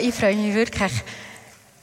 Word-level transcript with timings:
Ich 0.00 0.14
freue 0.14 0.36
mich 0.36 0.54
wirklich 0.54 0.92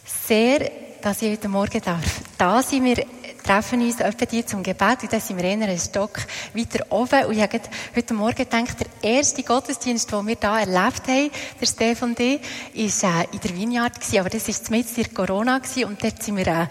sehr, 0.06 0.72
dass 1.02 1.22
ich 1.22 1.32
heute 1.32 1.50
Morgen 1.50 1.82
darf. 1.82 2.22
Da 2.38 2.62
sind 2.62 2.86
wir 2.86 3.04
treffen 3.44 3.82
uns 3.82 4.00
etwa 4.00 4.26
die 4.26 4.46
zum 4.46 4.64
Gebet 4.64 5.04
und 5.04 5.14
dann 5.14 5.22
sind 5.22 5.38
wir 5.38 5.48
einen 5.50 5.78
Stock 5.78 6.20
weiter 6.54 6.86
oben 6.90 7.26
und 7.26 7.36
ich 7.36 7.42
habe 7.42 7.62
heute 7.96 8.14
Morgen 8.16 8.36
gedacht, 8.36 8.78
der 8.80 9.18
erste 9.18 9.44
Gottesdienst, 9.44 10.12
den 10.12 10.28
wir 10.28 10.38
hier 10.40 10.50
erlebt 10.50 11.08
haben, 11.08 11.30
der 11.62 11.66
Stefan 11.66 12.16
D., 12.16 12.40
ist 12.74 13.04
äh, 13.04 13.08
in 13.32 13.40
der 13.40 13.56
Vineyard 13.56 14.00
gewesen, 14.00 14.20
aber 14.20 14.30
das 14.30 14.48
war 14.48 14.78
mit 14.78 14.98
der 14.98 15.10
Corona 15.10 15.60
gewesen 15.60 15.86
und 15.86 16.04
dort 16.04 16.24
sind 16.24 16.38
wir 16.38 16.48
äh, 16.48 16.68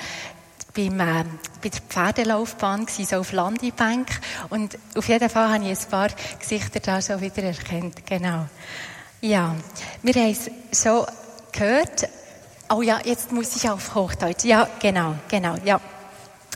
beim, 0.74 0.98
äh, 0.98 1.24
bei 1.62 1.68
der 1.68 1.80
Pferdelaufbahn 1.88 2.86
gewesen, 2.86 3.06
so 3.06 3.16
auf 3.18 3.30
Landebank 3.30 4.08
und 4.50 4.76
auf 4.96 5.08
jeden 5.08 5.30
Fall 5.30 5.52
habe 5.52 5.64
ich 5.64 5.78
ein 5.78 5.90
paar 5.90 6.08
Gesichter 6.40 6.80
da 6.80 7.00
schon 7.00 7.20
wieder 7.20 7.44
erkannt, 7.44 8.04
genau. 8.04 8.46
Ja, 9.20 9.54
wir 10.02 10.14
haben 10.14 10.32
es 10.32 10.50
schon 10.82 11.06
gehört, 11.54 12.08
Oh 12.70 12.80
ja, 12.80 12.98
jetzt 13.04 13.30
muss 13.30 13.54
ich 13.56 13.68
auf 13.68 13.94
Hochdeutsch. 13.94 14.44
Ja, 14.44 14.68
genau, 14.80 15.16
genau, 15.28 15.54
ja. 15.64 15.80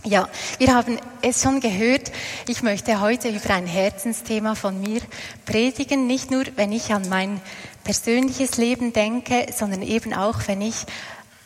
Ja, 0.04 0.28
wir 0.58 0.74
haben 0.74 0.96
es 1.22 1.42
schon 1.42 1.60
gehört. 1.60 2.10
Ich 2.46 2.62
möchte 2.62 3.00
heute 3.00 3.28
über 3.28 3.50
ein 3.50 3.66
Herzensthema 3.66 4.54
von 4.54 4.80
mir 4.80 5.02
predigen. 5.44 6.06
Nicht 6.06 6.30
nur, 6.30 6.44
wenn 6.56 6.72
ich 6.72 6.94
an 6.94 7.08
mein 7.10 7.40
persönliches 7.84 8.56
Leben 8.56 8.92
denke, 8.92 9.46
sondern 9.54 9.82
eben 9.82 10.14
auch, 10.14 10.38
wenn 10.46 10.62
ich 10.62 10.86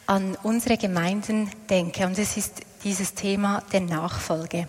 an 0.07 0.37
unsere 0.43 0.77
Gemeinden 0.77 1.51
denke. 1.69 2.07
Und 2.07 2.19
es 2.19 2.37
ist 2.37 2.61
dieses 2.85 3.15
Thema 3.15 3.63
der 3.73 3.81
Nachfolge. 3.81 4.67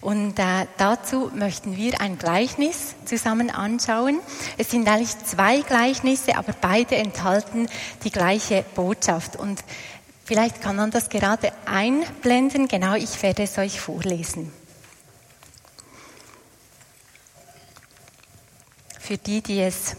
Und 0.00 0.38
äh, 0.38 0.66
dazu 0.76 1.30
möchten 1.34 1.76
wir 1.76 2.00
ein 2.00 2.18
Gleichnis 2.18 2.94
zusammen 3.04 3.50
anschauen. 3.50 4.20
Es 4.58 4.70
sind 4.70 4.88
eigentlich 4.88 5.18
zwei 5.24 5.60
Gleichnisse, 5.62 6.36
aber 6.36 6.54
beide 6.60 6.96
enthalten 6.96 7.68
die 8.04 8.10
gleiche 8.10 8.64
Botschaft. 8.74 9.36
Und 9.36 9.62
Vielleicht 10.26 10.60
kann 10.60 10.74
man 10.74 10.90
das 10.90 11.08
gerade 11.08 11.52
einblenden. 11.66 12.66
Genau, 12.66 12.96
ich 12.96 13.22
werde 13.22 13.44
es 13.44 13.58
euch 13.58 13.80
vorlesen. 13.80 14.52
Für 18.98 19.16
die, 19.16 19.40
die 19.40 19.60
es 19.60 19.94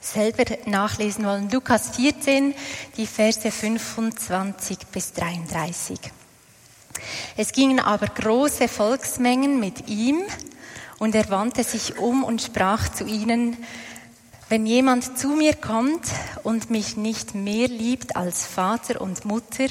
selber 0.00 0.44
nachlesen 0.66 1.24
wollen, 1.24 1.50
Lukas 1.50 1.96
14, 1.96 2.54
die 2.96 3.08
Verse 3.08 3.50
25 3.50 4.78
bis 4.92 5.12
33. 5.12 5.98
Es 7.36 7.52
gingen 7.52 7.80
aber 7.80 8.06
große 8.06 8.68
Volksmengen 8.68 9.60
mit 9.60 9.88
ihm 9.88 10.22
und 10.98 11.14
er 11.14 11.28
wandte 11.30 11.64
sich 11.64 11.98
um 11.98 12.24
und 12.24 12.42
sprach 12.42 12.88
zu 12.88 13.04
ihnen, 13.04 13.56
wenn 14.48 14.66
jemand 14.66 15.18
zu 15.18 15.28
mir 15.28 15.54
kommt 15.54 16.02
und 16.42 16.70
mich 16.70 16.96
nicht 16.96 17.34
mehr 17.34 17.68
liebt 17.68 18.16
als 18.16 18.46
Vater 18.46 19.00
und 19.00 19.24
Mutter, 19.24 19.64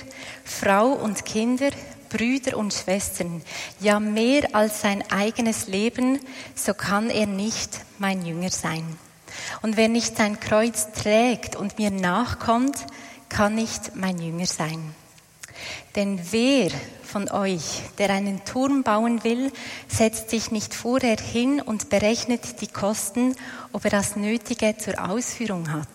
Frau 0.43 0.93
und 0.93 1.23
Kinder, 1.23 1.69
Brüder 2.09 2.57
und 2.57 2.73
Schwestern, 2.73 3.43
ja 3.79 3.99
mehr 3.99 4.53
als 4.53 4.81
sein 4.81 5.03
eigenes 5.11 5.67
Leben, 5.67 6.19
so 6.55 6.73
kann 6.73 7.09
er 7.09 7.27
nicht 7.27 7.79
mein 7.99 8.25
Jünger 8.25 8.49
sein. 8.49 8.83
Und 9.61 9.77
wer 9.77 9.87
nicht 9.87 10.17
sein 10.17 10.39
Kreuz 10.39 10.91
trägt 10.91 11.55
und 11.55 11.77
mir 11.77 11.91
nachkommt, 11.91 12.75
kann 13.29 13.55
nicht 13.55 13.95
mein 13.95 14.19
Jünger 14.19 14.47
sein. 14.47 14.95
Denn 15.95 16.19
wer 16.31 16.71
von 17.03 17.29
euch, 17.29 17.81
der 17.97 18.09
einen 18.09 18.43
Turm 18.45 18.83
bauen 18.83 19.23
will, 19.23 19.51
setzt 19.87 20.29
sich 20.29 20.51
nicht 20.51 20.73
vorher 20.73 21.17
hin 21.17 21.61
und 21.61 21.89
berechnet 21.89 22.61
die 22.61 22.67
Kosten, 22.67 23.35
ob 23.73 23.85
er 23.85 23.91
das 23.91 24.15
Nötige 24.15 24.77
zur 24.77 25.09
Ausführung 25.09 25.71
hat. 25.71 25.87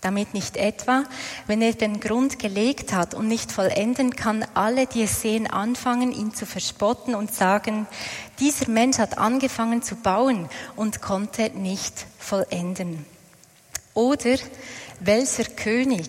Damit 0.00 0.32
nicht 0.32 0.56
etwa, 0.56 1.04
wenn 1.46 1.60
er 1.60 1.74
den 1.74 2.00
Grund 2.00 2.38
gelegt 2.38 2.94
hat 2.94 3.12
und 3.12 3.28
nicht 3.28 3.52
vollenden 3.52 4.16
kann, 4.16 4.46
alle, 4.54 4.86
die 4.86 5.02
es 5.02 5.20
sehen, 5.20 5.46
anfangen, 5.46 6.10
ihn 6.12 6.32
zu 6.32 6.46
verspotten 6.46 7.14
und 7.14 7.34
sagen, 7.34 7.86
dieser 8.38 8.70
Mensch 8.70 8.96
hat 8.96 9.18
angefangen 9.18 9.82
zu 9.82 9.96
bauen 9.96 10.48
und 10.74 11.02
konnte 11.02 11.50
nicht 11.50 12.06
vollenden. 12.18 13.04
Oder 13.92 14.36
welcher 15.00 15.44
König, 15.44 16.08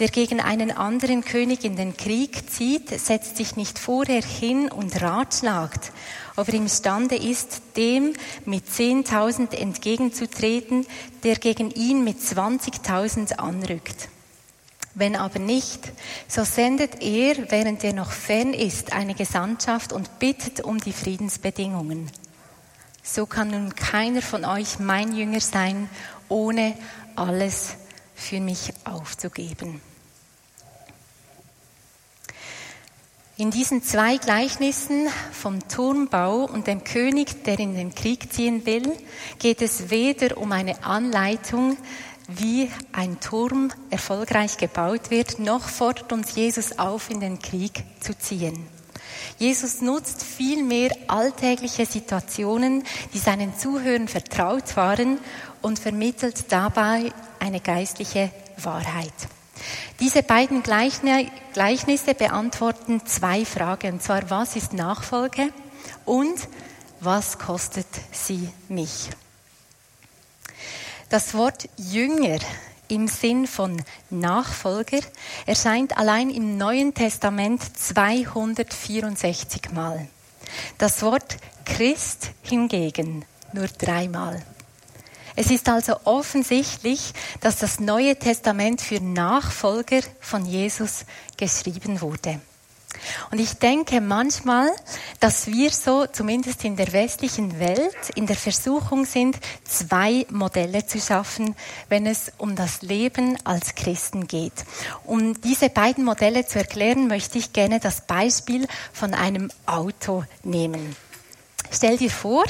der 0.00 0.08
gegen 0.08 0.40
einen 0.40 0.72
anderen 0.72 1.24
König 1.24 1.64
in 1.64 1.76
den 1.76 1.96
Krieg 1.96 2.50
zieht, 2.50 2.88
setzt 2.98 3.36
sich 3.36 3.56
nicht 3.56 3.78
vorher 3.78 4.22
hin 4.22 4.70
und 4.70 5.00
ratschlagt, 5.00 5.92
ob 6.36 6.48
er 6.48 6.54
imstande 6.54 7.16
ist, 7.16 7.62
dem 7.76 8.14
mit 8.44 8.64
10.000 8.66 9.54
entgegenzutreten, 9.54 10.86
der 11.22 11.36
gegen 11.36 11.70
ihn 11.70 12.02
mit 12.02 12.18
20.000 12.18 13.34
anrückt. 13.34 14.08
Wenn 14.96 15.16
aber 15.16 15.40
nicht, 15.40 15.92
so 16.28 16.44
sendet 16.44 17.02
er, 17.02 17.50
während 17.50 17.82
er 17.82 17.92
noch 17.92 18.12
fern 18.12 18.54
ist, 18.54 18.92
eine 18.92 19.14
Gesandtschaft 19.14 19.92
und 19.92 20.18
bittet 20.20 20.60
um 20.60 20.78
die 20.78 20.92
Friedensbedingungen. 20.92 22.10
So 23.02 23.26
kann 23.26 23.50
nun 23.50 23.74
keiner 23.74 24.22
von 24.22 24.44
euch 24.44 24.78
mein 24.78 25.14
Jünger 25.14 25.40
sein, 25.40 25.90
ohne 26.28 26.74
alles 27.16 27.76
für 28.14 28.40
mich 28.40 28.72
aufzugeben. 28.84 29.80
In 33.36 33.50
diesen 33.50 33.82
zwei 33.82 34.16
Gleichnissen 34.16 35.08
vom 35.32 35.66
Turmbau 35.66 36.44
und 36.44 36.68
dem 36.68 36.84
König, 36.84 37.42
der 37.42 37.58
in 37.58 37.74
den 37.74 37.92
Krieg 37.92 38.32
ziehen 38.32 38.64
will, 38.64 38.92
geht 39.40 39.60
es 39.60 39.90
weder 39.90 40.38
um 40.38 40.52
eine 40.52 40.84
Anleitung, 40.84 41.76
wie 42.28 42.70
ein 42.92 43.18
Turm 43.18 43.72
erfolgreich 43.90 44.56
gebaut 44.56 45.10
wird, 45.10 45.40
noch 45.40 45.68
fordert 45.68 46.12
uns 46.12 46.36
Jesus 46.36 46.78
auf, 46.78 47.10
in 47.10 47.18
den 47.18 47.40
Krieg 47.40 47.82
zu 48.00 48.16
ziehen. 48.16 48.66
Jesus 49.38 49.80
nutzt 49.80 50.22
vielmehr 50.22 50.90
alltägliche 51.08 51.86
Situationen, 51.86 52.84
die 53.12 53.18
seinen 53.18 53.56
Zuhörern 53.56 54.06
vertraut 54.06 54.76
waren 54.76 55.18
und 55.60 55.78
vermittelt 55.80 56.52
dabei 56.52 57.12
eine 57.44 57.60
geistliche 57.60 58.30
Wahrheit. 58.56 59.12
Diese 60.00 60.22
beiden 60.22 60.62
Gleichnisse 60.62 62.14
beantworten 62.14 63.06
zwei 63.06 63.44
Fragen, 63.44 63.94
und 63.94 64.02
zwar 64.02 64.28
was 64.30 64.56
ist 64.56 64.72
Nachfolge 64.72 65.50
und 66.04 66.48
was 67.00 67.38
kostet 67.38 67.86
sie 68.10 68.48
mich? 68.68 69.10
Das 71.10 71.34
Wort 71.34 71.68
Jünger 71.76 72.38
im 72.88 73.08
Sinn 73.08 73.46
von 73.46 73.80
Nachfolger 74.10 75.00
erscheint 75.46 75.96
allein 75.96 76.30
im 76.30 76.56
Neuen 76.56 76.94
Testament 76.94 77.62
264 77.78 79.70
Mal. 79.72 80.08
Das 80.78 81.02
Wort 81.02 81.36
Christ 81.64 82.30
hingegen 82.42 83.24
nur 83.52 83.68
dreimal. 83.68 84.42
Es 85.36 85.50
ist 85.50 85.68
also 85.68 85.96
offensichtlich, 86.04 87.12
dass 87.40 87.58
das 87.58 87.80
Neue 87.80 88.16
Testament 88.16 88.80
für 88.80 89.00
Nachfolger 89.00 90.00
von 90.20 90.46
Jesus 90.46 91.04
geschrieben 91.36 92.00
wurde. 92.00 92.40
Und 93.30 93.40
ich 93.40 93.54
denke 93.54 94.00
manchmal, 94.00 94.70
dass 95.20 95.46
wir 95.46 95.70
so, 95.70 96.06
zumindest 96.06 96.64
in 96.64 96.76
der 96.76 96.92
westlichen 96.92 97.58
Welt, 97.58 98.10
in 98.14 98.26
der 98.26 98.36
Versuchung 98.36 99.04
sind, 99.04 99.38
zwei 99.64 100.26
Modelle 100.30 100.86
zu 100.86 101.00
schaffen, 101.00 101.56
wenn 101.88 102.06
es 102.06 102.32
um 102.38 102.54
das 102.54 102.82
Leben 102.82 103.36
als 103.44 103.74
Christen 103.74 104.26
geht. 104.26 104.64
Um 105.04 105.40
diese 105.40 105.70
beiden 105.70 106.04
Modelle 106.04 106.46
zu 106.46 106.58
erklären, 106.58 107.08
möchte 107.08 107.38
ich 107.38 107.52
gerne 107.52 107.80
das 107.80 108.02
Beispiel 108.02 108.66
von 108.92 109.14
einem 109.14 109.50
Auto 109.66 110.24
nehmen. 110.42 110.96
Stell 111.74 111.96
dir 111.96 112.10
vor, 112.10 112.44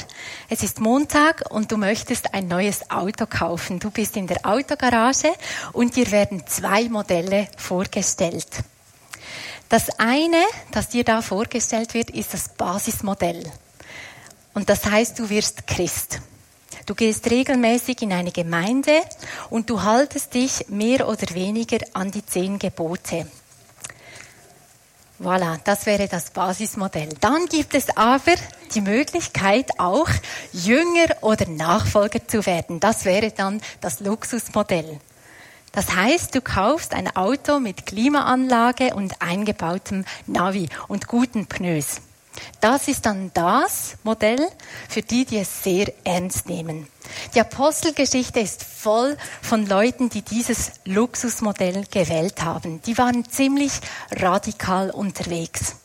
es 0.49 0.61
ist 0.61 0.79
Montag 0.79 1.49
und 1.49 1.71
du 1.71 1.77
möchtest 1.77 2.35
ein 2.35 2.47
neues 2.47 2.91
Auto 2.91 3.25
kaufen. 3.25 3.79
Du 3.79 3.89
bist 3.89 4.17
in 4.17 4.27
der 4.27 4.45
Autogarage 4.45 5.33
und 5.73 5.95
dir 5.95 6.11
werden 6.11 6.45
zwei 6.45 6.89
Modelle 6.89 7.47
vorgestellt. 7.57 8.47
Das 9.67 9.89
eine, 9.97 10.43
das 10.71 10.89
dir 10.89 11.03
da 11.03 11.23
vorgestellt 11.23 11.95
wird, 11.95 12.11
ist 12.11 12.35
das 12.35 12.49
Basismodell. 12.49 13.51
Und 14.53 14.69
das 14.69 14.85
heißt, 14.85 15.17
du 15.17 15.27
wirst 15.31 15.65
Christ. 15.65 16.19
Du 16.85 16.93
gehst 16.93 17.31
regelmäßig 17.31 18.03
in 18.03 18.13
eine 18.13 18.31
Gemeinde 18.31 19.01
und 19.49 19.71
du 19.71 19.81
haltest 19.81 20.35
dich 20.35 20.69
mehr 20.69 21.07
oder 21.09 21.33
weniger 21.33 21.79
an 21.93 22.11
die 22.11 22.23
zehn 22.23 22.59
Gebote. 22.59 23.25
Voilà, 25.17 25.59
das 25.63 25.85
wäre 25.85 26.09
das 26.09 26.31
Basismodell. 26.31 27.09
Dann 27.21 27.45
gibt 27.45 27.73
es 27.73 27.95
aber 27.95 28.35
die 28.73 28.81
Möglichkeit 28.81 29.79
auch 29.79 30.09
Jünger 30.51 31.15
oder 31.21 31.47
Nachfolger 31.47 32.27
zu 32.27 32.45
werden. 32.45 32.81
Das 32.81 33.05
wäre 33.05 33.31
dann 33.31 33.61
das 33.79 34.01
Luxusmodell. 34.01 34.99
Das 35.71 35.95
heißt, 35.95 36.35
du 36.35 36.41
kaufst 36.41 36.93
ein 36.93 37.15
Auto 37.15 37.59
mit 37.59 37.85
Klimaanlage 37.85 38.93
und 38.93 39.21
eingebautem 39.21 40.05
Navi 40.27 40.69
und 40.87 41.07
guten 41.07 41.47
Pneus. 41.47 42.01
Das 42.61 42.87
ist 42.87 43.05
dann 43.05 43.31
das 43.33 43.95
Modell 44.03 44.39
für 44.89 45.01
die, 45.01 45.25
die 45.25 45.37
es 45.37 45.63
sehr 45.63 45.91
ernst 46.03 46.47
nehmen. 46.47 46.87
Die 47.33 47.39
Apostelgeschichte 47.39 48.39
ist 48.39 48.63
voll 48.63 49.17
von 49.41 49.67
Leuten, 49.67 50.09
die 50.09 50.21
dieses 50.21 50.71
Luxusmodell 50.85 51.85
gewählt 51.91 52.43
haben. 52.43 52.81
Die 52.83 52.97
waren 52.97 53.29
ziemlich 53.29 53.71
radikal 54.11 54.89
unterwegs. 54.89 55.75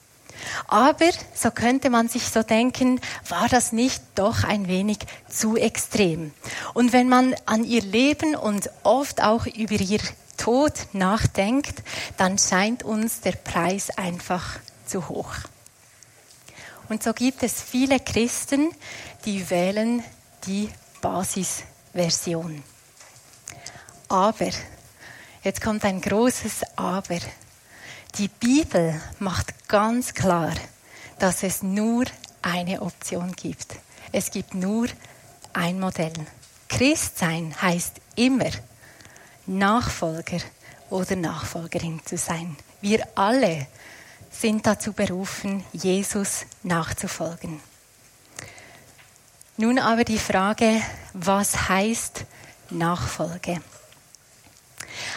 Aber, 0.66 1.10
so 1.34 1.50
könnte 1.50 1.90
man 1.90 2.08
sich 2.08 2.24
so 2.24 2.42
denken, 2.42 3.00
war 3.28 3.48
das 3.48 3.72
nicht 3.72 4.02
doch 4.14 4.44
ein 4.44 4.68
wenig 4.68 4.98
zu 5.28 5.56
extrem. 5.56 6.32
Und 6.72 6.92
wenn 6.92 7.08
man 7.08 7.34
an 7.46 7.64
ihr 7.64 7.82
Leben 7.82 8.34
und 8.34 8.70
oft 8.82 9.22
auch 9.22 9.46
über 9.46 9.74
ihr 9.74 10.00
Tod 10.36 10.72
nachdenkt, 10.92 11.82
dann 12.16 12.38
scheint 12.38 12.82
uns 12.82 13.20
der 13.20 13.32
Preis 13.32 13.90
einfach 13.90 14.58
zu 14.86 15.08
hoch. 15.08 15.34
Und 16.90 17.04
so 17.04 17.12
gibt 17.12 17.44
es 17.44 17.62
viele 17.62 18.00
Christen, 18.00 18.68
die 19.24 19.48
wählen 19.48 20.02
die 20.44 20.68
Basisversion. 21.00 22.64
Aber, 24.08 24.50
jetzt 25.44 25.60
kommt 25.60 25.84
ein 25.84 26.00
großes 26.00 26.62
Aber. 26.74 27.20
Die 28.16 28.26
Bibel 28.26 29.00
macht 29.20 29.68
ganz 29.68 30.14
klar, 30.14 30.52
dass 31.20 31.44
es 31.44 31.62
nur 31.62 32.06
eine 32.42 32.82
Option 32.82 33.36
gibt. 33.36 33.76
Es 34.10 34.32
gibt 34.32 34.54
nur 34.54 34.88
ein 35.52 35.78
Modell. 35.78 36.12
Christsein 36.68 37.54
heißt 37.62 38.00
immer 38.16 38.50
Nachfolger 39.46 40.40
oder 40.90 41.14
Nachfolgerin 41.14 42.00
zu 42.04 42.16
sein. 42.16 42.56
Wir 42.80 43.06
alle 43.14 43.68
sind 44.30 44.66
dazu 44.66 44.92
berufen, 44.92 45.64
Jesus 45.72 46.46
nachzufolgen. 46.62 47.60
Nun 49.56 49.78
aber 49.78 50.04
die 50.04 50.18
Frage, 50.18 50.80
was 51.12 51.68
heißt 51.68 52.24
Nachfolge? 52.70 53.60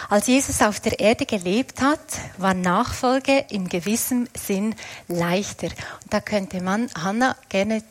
Als 0.09 0.27
Jesus 0.27 0.61
auf 0.61 0.79
der 0.79 0.99
Erde 0.99 1.25
gelebt 1.25 1.81
hat, 1.81 1.99
war 2.37 2.53
Nachfolge 2.53 3.45
in 3.49 3.69
gewissem 3.69 4.27
Sinn 4.35 4.75
leichter. 5.07 5.67
Und 5.67 6.13
da 6.13 6.19
könnte 6.19 6.61
man 6.61 6.89
Hannah 7.01 7.37
gerne 7.49 7.83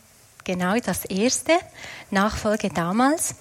genau 0.45 0.79
das 0.79 1.05
erste, 1.05 1.53
Nachfolge 2.11 2.69
damals. 2.69 3.35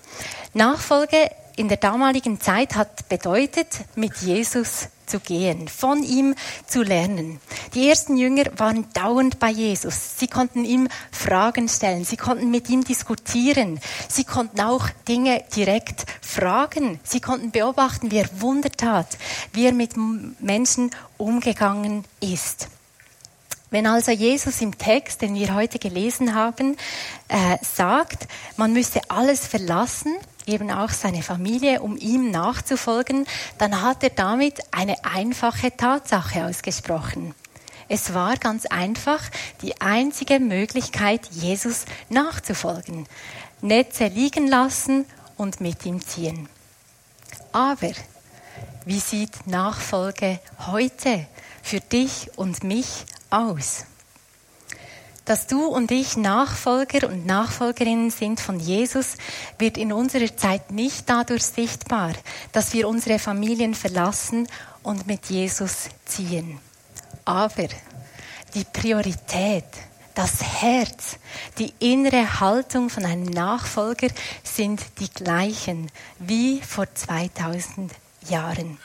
Nachfolge 0.53 1.29
in 1.55 1.67
der 1.67 1.77
damaligen 1.77 2.39
Zeit 2.39 2.75
hat 2.75 3.09
bedeutet, 3.09 3.67
mit 3.95 4.17
Jesus 4.17 4.87
zu 5.11 5.19
gehen, 5.19 5.67
von 5.67 6.03
ihm 6.03 6.35
zu 6.65 6.81
lernen. 6.81 7.39
Die 7.75 7.87
ersten 7.89 8.17
Jünger 8.17 8.45
waren 8.57 8.87
dauernd 8.93 9.39
bei 9.39 9.49
Jesus. 9.49 10.17
Sie 10.17 10.27
konnten 10.27 10.65
ihm 10.65 10.87
Fragen 11.11 11.67
stellen, 11.67 12.05
sie 12.05 12.17
konnten 12.17 12.49
mit 12.49 12.69
ihm 12.69 12.83
diskutieren, 12.83 13.79
sie 14.07 14.23
konnten 14.23 14.61
auch 14.61 14.87
Dinge 15.07 15.43
direkt 15.55 16.05
fragen, 16.21 16.99
sie 17.03 17.19
konnten 17.19 17.51
beobachten, 17.51 18.09
wie 18.09 18.17
er 18.17 18.41
Wunder 18.41 18.71
tat, 18.71 19.17
wie 19.53 19.65
er 19.65 19.73
mit 19.73 19.91
Menschen 20.39 20.91
umgegangen 21.17 22.05
ist. 22.21 22.69
Wenn 23.69 23.87
also 23.87 24.11
Jesus 24.11 24.59
im 24.59 24.77
Text, 24.77 25.21
den 25.21 25.33
wir 25.33 25.53
heute 25.55 25.79
gelesen 25.79 26.35
haben, 26.35 26.75
äh, 27.29 27.57
sagt, 27.61 28.27
man 28.57 28.73
müsse 28.73 28.99
alles 29.07 29.47
verlassen, 29.47 30.13
eben 30.47 30.71
auch 30.71 30.89
seine 30.89 31.23
Familie, 31.23 31.81
um 31.81 31.97
ihm 31.97 32.31
nachzufolgen, 32.31 33.25
dann 33.57 33.81
hat 33.81 34.03
er 34.03 34.09
damit 34.09 34.61
eine 34.71 35.03
einfache 35.03 35.75
Tatsache 35.75 36.45
ausgesprochen. 36.45 37.33
Es 37.87 38.13
war 38.13 38.37
ganz 38.37 38.65
einfach 38.67 39.21
die 39.61 39.79
einzige 39.81 40.39
Möglichkeit, 40.39 41.27
Jesus 41.31 41.85
nachzufolgen. 42.09 43.05
Netze 43.61 44.07
liegen 44.07 44.47
lassen 44.47 45.05
und 45.37 45.59
mit 45.59 45.85
ihm 45.85 45.99
ziehen. 46.05 46.47
Aber 47.51 47.91
wie 48.85 48.99
sieht 48.99 49.45
Nachfolge 49.45 50.39
heute 50.67 51.27
für 51.61 51.79
dich 51.79 52.31
und 52.37 52.63
mich 52.63 53.05
aus? 53.29 53.85
Dass 55.25 55.47
du 55.47 55.65
und 55.65 55.91
ich 55.91 56.17
Nachfolger 56.17 57.07
und 57.07 57.25
Nachfolgerinnen 57.25 58.09
sind 58.09 58.39
von 58.39 58.59
Jesus, 58.59 59.17
wird 59.59 59.77
in 59.77 59.93
unserer 59.93 60.35
Zeit 60.35 60.71
nicht 60.71 61.07
dadurch 61.07 61.43
sichtbar, 61.43 62.13
dass 62.51 62.73
wir 62.73 62.87
unsere 62.87 63.19
Familien 63.19 63.75
verlassen 63.75 64.47
und 64.81 65.05
mit 65.05 65.27
Jesus 65.27 65.89
ziehen. 66.05 66.59
Aber 67.23 67.67
die 68.55 68.65
Priorität, 68.65 69.65
das 70.15 70.41
Herz, 70.61 71.17
die 71.57 71.71
innere 71.79 72.39
Haltung 72.39 72.89
von 72.89 73.05
einem 73.05 73.25
Nachfolger 73.25 74.07
sind 74.43 74.81
die 74.99 75.09
gleichen 75.09 75.89
wie 76.19 76.61
vor 76.61 76.93
2000 76.93 77.91
Jahren. 78.27 78.77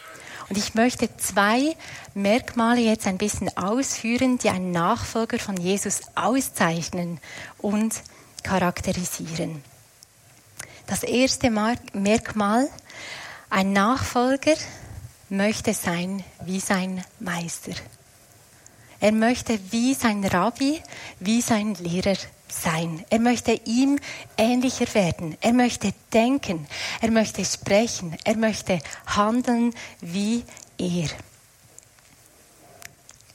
Und 0.49 0.59
ich 0.59 0.75
möchte 0.75 1.15
zwei 1.17 1.77
Merkmale 2.15 2.81
jetzt 2.81 3.07
ein 3.07 3.19
bisschen 3.19 3.57
ausführen, 3.57 4.39
die 4.39 4.51
einen 4.51 4.71
Nachfolger 4.71 5.39
von 5.39 5.57
Jesus 5.57 6.01
auszeichnen 6.15 7.21
und 7.59 7.95
charakterisieren. 8.43 9.63
Das 10.87 11.03
erste 11.03 11.51
Merkmal, 11.51 12.69
ein 13.51 13.73
Nachfolger 13.73 14.55
möchte 15.29 15.75
sein 15.75 16.23
wie 16.45 16.61
sein 16.61 17.05
Meister. 17.19 17.73
Er 19.01 19.13
möchte 19.13 19.59
wie 19.73 19.95
sein 19.95 20.25
Rabbi, 20.25 20.81
wie 21.19 21.41
sein 21.43 21.75
Lehrer 21.75 22.17
sein. 22.49 23.05
Er 23.11 23.21
möchte 23.21 23.53
ihm 23.65 23.99
ähnlicher 24.37 24.93
werden. 24.95 25.37
Er 25.41 25.53
möchte 25.53 25.93
denken. 26.13 26.67
Er 27.01 27.11
möchte 27.11 27.45
sprechen. 27.45 28.17
Er 28.25 28.37
möchte 28.37 28.79
handeln 29.07 29.75
wie 30.01 30.45
er. 30.79 31.09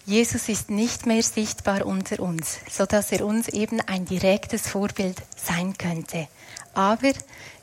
Jesus 0.05 0.49
ist 0.49 0.69
nicht 0.69 1.05
mehr 1.05 1.21
sichtbar 1.21 1.85
unter 1.85 2.19
uns, 2.19 2.59
so 2.69 2.85
dass 2.85 3.11
er 3.11 3.25
uns 3.25 3.47
eben 3.49 3.79
ein 3.81 4.05
direktes 4.05 4.67
Vorbild 4.67 5.21
sein 5.37 5.77
könnte. 5.77 6.27
Aber 6.73 7.11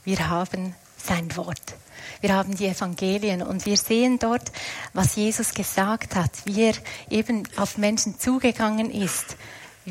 wir 0.04 0.28
haben 0.28 0.74
sein 0.96 1.36
Wort. 1.36 1.74
Wir 2.20 2.34
haben 2.34 2.56
die 2.56 2.66
Evangelien 2.66 3.42
und 3.42 3.66
wir 3.66 3.76
sehen 3.76 4.18
dort, 4.18 4.50
was 4.92 5.16
Jesus 5.16 5.52
gesagt 5.52 6.14
hat, 6.14 6.30
wie 6.44 6.62
er 6.62 6.74
eben 7.10 7.42
auf 7.56 7.76
Menschen 7.76 8.18
zugegangen 8.18 8.90
ist, 8.90 9.36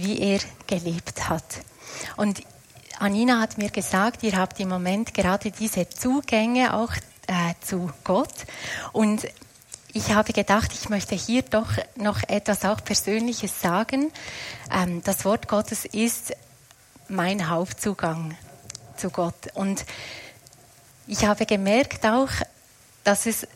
wie 0.02 0.20
er 0.20 0.40
gelebt 0.68 1.30
hat. 1.30 1.44
Und 2.16 2.42
Anina 3.00 3.40
hat 3.40 3.58
mir 3.58 3.70
gesagt, 3.70 4.24
ihr 4.24 4.38
habt 4.38 4.60
im 4.60 4.70
Moment 4.70 5.14
gerade 5.14 5.52
diese 5.52 5.88
Zugänge 5.90 6.76
auch 6.76 6.94
äh, 7.28 7.54
zu 7.62 7.92
Gott. 8.04 8.34
Und 8.92 9.28
ich 9.94 10.14
habe 10.14 10.34
gedacht, 10.34 10.72
ich 10.74 10.90
möchte 10.90 11.16
hier 11.16 11.44
doch 11.44 11.70
noch 11.96 12.22
etwas 12.28 12.66
auch 12.66 12.84
Persönliches 12.84 13.62
sagen. 13.62 14.12
Ähm, 14.72 15.02
das 15.04 15.26
Wort 15.26 15.48
Gottes 15.48 15.86
ist 15.86 16.34
mein 17.08 17.50
Hauptzugang 17.50 18.36
zu 18.96 19.10
Gott. 19.10 19.54
Und 19.54 19.86
ich 21.08 21.26
habe 21.26 21.46
gemerkt 21.46 22.06
auch, 22.06 22.30
dass 23.04 23.26
es 23.26 23.48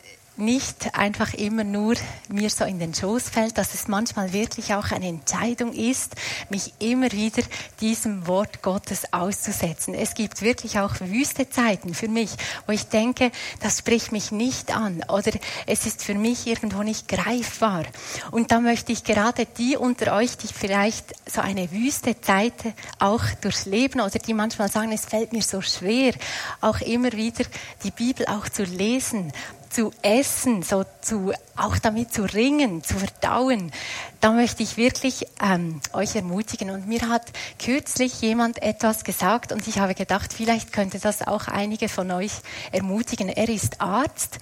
nicht 0.41 0.97
einfach 0.97 1.33
immer 1.33 1.63
nur 1.63 1.95
mir 2.27 2.49
so 2.49 2.65
in 2.65 2.79
den 2.79 2.93
Schoß 2.93 3.29
fällt, 3.29 3.57
dass 3.57 3.73
es 3.73 3.87
manchmal 3.87 4.33
wirklich 4.33 4.73
auch 4.73 4.91
eine 4.91 5.07
Entscheidung 5.07 5.71
ist, 5.71 6.15
mich 6.49 6.73
immer 6.79 7.11
wieder 7.11 7.43
diesem 7.79 8.27
Wort 8.27 8.61
Gottes 8.61 9.13
auszusetzen. 9.13 9.93
Es 9.93 10.15
gibt 10.15 10.41
wirklich 10.41 10.79
auch 10.79 10.99
wüste 10.99 11.49
Zeiten 11.49 11.93
für 11.93 12.07
mich, 12.07 12.31
wo 12.65 12.73
ich 12.73 12.87
denke, 12.87 13.31
das 13.61 13.79
spricht 13.79 14.11
mich 14.11 14.31
nicht 14.31 14.75
an 14.75 15.03
oder 15.07 15.31
es 15.67 15.85
ist 15.85 16.03
für 16.03 16.15
mich 16.15 16.47
irgendwo 16.47 16.83
nicht 16.83 17.07
greifbar. 17.07 17.83
Und 18.31 18.51
da 18.51 18.59
möchte 18.59 18.91
ich 18.91 19.03
gerade 19.03 19.45
die 19.45 19.77
unter 19.77 20.15
euch, 20.15 20.37
die 20.37 20.47
vielleicht 20.47 21.13
so 21.29 21.41
eine 21.41 21.71
wüste 21.71 22.19
Zeit 22.19 22.53
auch 22.99 23.23
durchleben 23.41 24.01
oder 24.01 24.19
die 24.19 24.33
manchmal 24.33 24.71
sagen, 24.71 24.91
es 24.91 25.05
fällt 25.05 25.33
mir 25.33 25.43
so 25.43 25.61
schwer, 25.61 26.13
auch 26.59 26.81
immer 26.81 27.11
wieder 27.11 27.45
die 27.83 27.91
Bibel 27.91 28.25
auch 28.25 28.49
zu 28.49 28.63
lesen, 28.63 29.31
zu 29.71 29.91
essen, 30.01 30.63
so 30.63 30.85
zu, 31.01 31.33
auch 31.55 31.77
damit 31.77 32.13
zu 32.13 32.23
ringen, 32.23 32.83
zu 32.83 32.95
verdauen, 32.95 33.71
da 34.19 34.31
möchte 34.31 34.63
ich 34.63 34.77
wirklich 34.77 35.25
ähm, 35.41 35.81
euch 35.93 36.15
ermutigen. 36.15 36.69
Und 36.69 36.87
mir 36.87 37.07
hat 37.09 37.25
kürzlich 37.57 38.21
jemand 38.21 38.61
etwas 38.61 39.03
gesagt 39.03 39.51
und 39.51 39.67
ich 39.67 39.79
habe 39.79 39.95
gedacht, 39.95 40.33
vielleicht 40.33 40.73
könnte 40.73 40.99
das 40.99 41.25
auch 41.25 41.47
einige 41.47 41.89
von 41.89 42.11
euch 42.11 42.33
ermutigen. 42.71 43.29
Er 43.29 43.49
ist 43.49 43.81
Arzt 43.81 44.39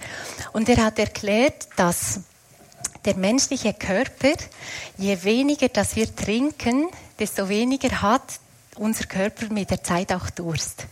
und 0.52 0.68
er 0.68 0.84
hat 0.84 0.98
erklärt, 0.98 1.68
dass 1.76 2.20
der 3.04 3.16
menschliche 3.16 3.72
Körper, 3.72 4.34
je 4.98 5.22
weniger 5.22 5.68
das 5.68 5.96
wir 5.96 6.14
trinken, 6.14 6.88
desto 7.18 7.48
weniger 7.48 8.02
hat 8.02 8.40
unser 8.76 9.04
Körper 9.04 9.52
mit 9.52 9.70
der 9.70 9.82
Zeit 9.82 10.12
auch 10.12 10.30
Durst. 10.30 10.86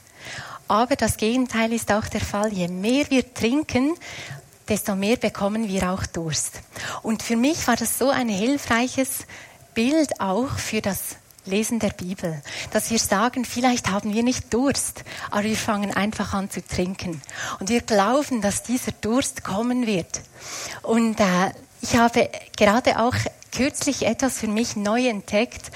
Aber 0.68 0.96
das 0.96 1.16
Gegenteil 1.16 1.72
ist 1.72 1.90
auch 1.90 2.06
der 2.06 2.20
Fall. 2.20 2.52
Je 2.52 2.68
mehr 2.68 3.10
wir 3.10 3.34
trinken, 3.34 3.94
desto 4.68 4.94
mehr 4.94 5.16
bekommen 5.16 5.68
wir 5.68 5.90
auch 5.90 6.04
Durst. 6.06 6.60
Und 7.02 7.22
für 7.22 7.36
mich 7.36 7.66
war 7.66 7.76
das 7.76 7.98
so 7.98 8.10
ein 8.10 8.28
hilfreiches 8.28 9.26
Bild 9.74 10.20
auch 10.20 10.50
für 10.50 10.82
das 10.82 11.16
Lesen 11.46 11.78
der 11.78 11.90
Bibel, 11.90 12.42
dass 12.72 12.90
wir 12.90 12.98
sagen, 12.98 13.46
vielleicht 13.46 13.90
haben 13.90 14.12
wir 14.12 14.22
nicht 14.22 14.52
Durst, 14.52 15.02
aber 15.30 15.44
wir 15.44 15.56
fangen 15.56 15.94
einfach 15.94 16.34
an 16.34 16.50
zu 16.50 16.62
trinken. 16.62 17.22
Und 17.58 17.70
wir 17.70 17.80
glauben, 17.80 18.42
dass 18.42 18.62
dieser 18.62 18.92
Durst 18.92 19.44
kommen 19.44 19.86
wird. 19.86 20.20
Und 20.82 21.18
äh, 21.20 21.52
ich 21.80 21.96
habe 21.96 22.28
gerade 22.56 23.00
auch 23.00 23.14
kürzlich 23.50 24.04
etwas 24.04 24.38
für 24.38 24.48
mich 24.48 24.76
neu 24.76 25.08
entdeckt. 25.08 25.70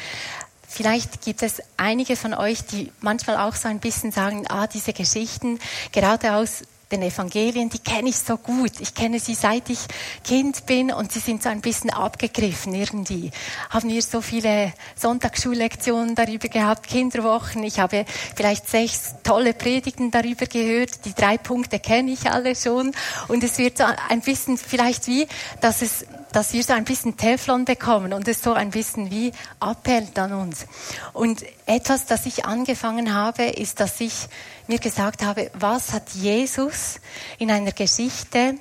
Vielleicht 0.74 1.20
gibt 1.20 1.42
es 1.42 1.60
einige 1.76 2.16
von 2.16 2.32
euch, 2.32 2.64
die 2.64 2.90
manchmal 3.02 3.36
auch 3.36 3.54
so 3.54 3.68
ein 3.68 3.78
bisschen 3.78 4.10
sagen, 4.10 4.46
ah, 4.48 4.66
diese 4.66 4.94
Geschichten, 4.94 5.58
gerade 5.92 6.32
aus 6.32 6.62
den 6.90 7.02
Evangelien, 7.02 7.68
die 7.68 7.78
kenne 7.78 8.08
ich 8.08 8.16
so 8.16 8.38
gut. 8.38 8.80
Ich 8.80 8.94
kenne 8.94 9.20
sie 9.20 9.34
seit 9.34 9.68
ich 9.68 9.80
Kind 10.24 10.64
bin 10.64 10.90
und 10.90 11.12
sie 11.12 11.18
sind 11.18 11.42
so 11.42 11.50
ein 11.50 11.60
bisschen 11.60 11.90
abgegriffen 11.90 12.74
irgendwie. 12.74 13.32
Haben 13.68 13.90
wir 13.90 14.00
so 14.00 14.22
viele 14.22 14.72
Sonntagsschullektionen 14.96 16.14
darüber 16.14 16.48
gehabt, 16.48 16.88
Kinderwochen. 16.88 17.62
Ich 17.64 17.78
habe 17.78 18.06
vielleicht 18.34 18.66
sechs 18.66 19.14
tolle 19.24 19.52
Predigten 19.52 20.10
darüber 20.10 20.46
gehört. 20.46 21.04
Die 21.04 21.12
drei 21.12 21.36
Punkte 21.36 21.80
kenne 21.80 22.12
ich 22.12 22.30
alle 22.30 22.56
schon. 22.56 22.92
Und 23.28 23.44
es 23.44 23.58
wird 23.58 23.76
so 23.76 23.84
ein 24.08 24.22
bisschen 24.22 24.56
vielleicht 24.56 25.06
wie, 25.06 25.26
dass 25.60 25.82
es 25.82 26.06
dass 26.32 26.52
wir 26.52 26.62
so 26.62 26.72
ein 26.72 26.84
bisschen 26.84 27.16
Teflon 27.16 27.64
bekommen 27.64 28.12
und 28.12 28.26
es 28.28 28.42
so 28.42 28.52
ein 28.52 28.70
bisschen 28.70 29.10
wie 29.10 29.32
appellt 29.60 30.18
an 30.18 30.32
uns. 30.32 30.66
Und 31.12 31.44
etwas, 31.66 32.06
das 32.06 32.26
ich 32.26 32.44
angefangen 32.44 33.14
habe, 33.14 33.44
ist, 33.44 33.80
dass 33.80 34.00
ich 34.00 34.28
mir 34.66 34.78
gesagt 34.78 35.22
habe, 35.22 35.50
was 35.54 35.92
hat 35.92 36.10
Jesus 36.10 37.00
in 37.38 37.50
einer 37.50 37.72
Geschichte 37.72 38.54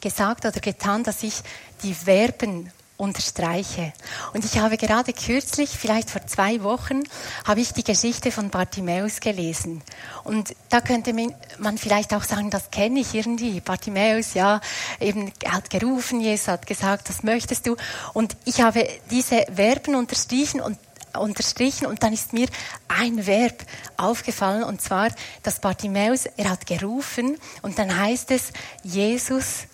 gesagt 0.00 0.44
oder 0.44 0.60
getan, 0.60 1.04
dass 1.04 1.22
ich 1.22 1.34
die 1.82 1.94
Verben 1.94 2.72
unterstreiche. 3.00 3.92
Und 4.34 4.44
ich 4.44 4.58
habe 4.58 4.76
gerade 4.76 5.12
kürzlich, 5.12 5.70
vielleicht 5.70 6.10
vor 6.10 6.26
zwei 6.26 6.62
Wochen, 6.62 7.02
habe 7.46 7.60
ich 7.60 7.72
die 7.72 7.82
Geschichte 7.82 8.30
von 8.30 8.50
Bartimäus 8.50 9.20
gelesen. 9.20 9.82
Und 10.22 10.54
da 10.68 10.80
könnte 10.80 11.14
man 11.58 11.78
vielleicht 11.78 12.12
auch 12.14 12.24
sagen, 12.24 12.50
das 12.50 12.70
kenne 12.70 13.00
ich 13.00 13.14
irgendwie. 13.14 13.60
Bartimäus, 13.60 14.34
ja, 14.34 14.60
eben, 15.00 15.32
er 15.42 15.54
hat 15.54 15.70
gerufen, 15.70 16.20
Jesus 16.20 16.48
hat 16.48 16.66
gesagt, 16.66 17.08
das 17.08 17.22
möchtest 17.22 17.66
du. 17.66 17.76
Und 18.12 18.36
ich 18.44 18.60
habe 18.60 18.86
diese 19.10 19.46
Verben 19.52 19.94
unterstrichen 19.94 20.60
und 20.60 20.78
unterstrichen 21.18 21.86
und 21.86 22.04
dann 22.04 22.12
ist 22.12 22.32
mir 22.32 22.46
ein 22.86 23.26
Verb 23.26 23.64
aufgefallen 23.96 24.62
und 24.62 24.80
zwar 24.80 25.08
das 25.42 25.58
Bartimäus, 25.60 26.26
er 26.36 26.50
hat 26.50 26.66
gerufen 26.66 27.36
und 27.62 27.80
dann 27.80 27.98
heißt 27.98 28.30
es, 28.30 28.52
Jesus 28.84 29.66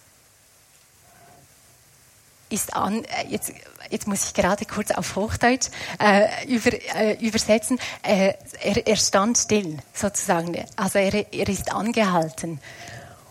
ist 2.49 2.75
an, 2.75 3.05
äh, 3.05 3.27
jetzt, 3.29 3.53
jetzt 3.91 4.07
muss 4.07 4.25
ich 4.25 4.35
gerade 4.35 4.65
kurz 4.65 4.91
auf 4.91 5.17
Hochdeutsch 5.17 5.69
äh, 5.99 6.47
über, 6.47 6.73
äh, 6.95 7.15
übersetzen, 7.21 7.79
äh, 8.03 8.35
er, 8.63 8.87
er 8.87 8.97
stand 8.97 9.39
still 9.39 9.79
sozusagen, 9.93 10.57
also 10.77 10.99
er, 10.99 11.33
er 11.33 11.49
ist 11.49 11.73
angehalten. 11.73 12.61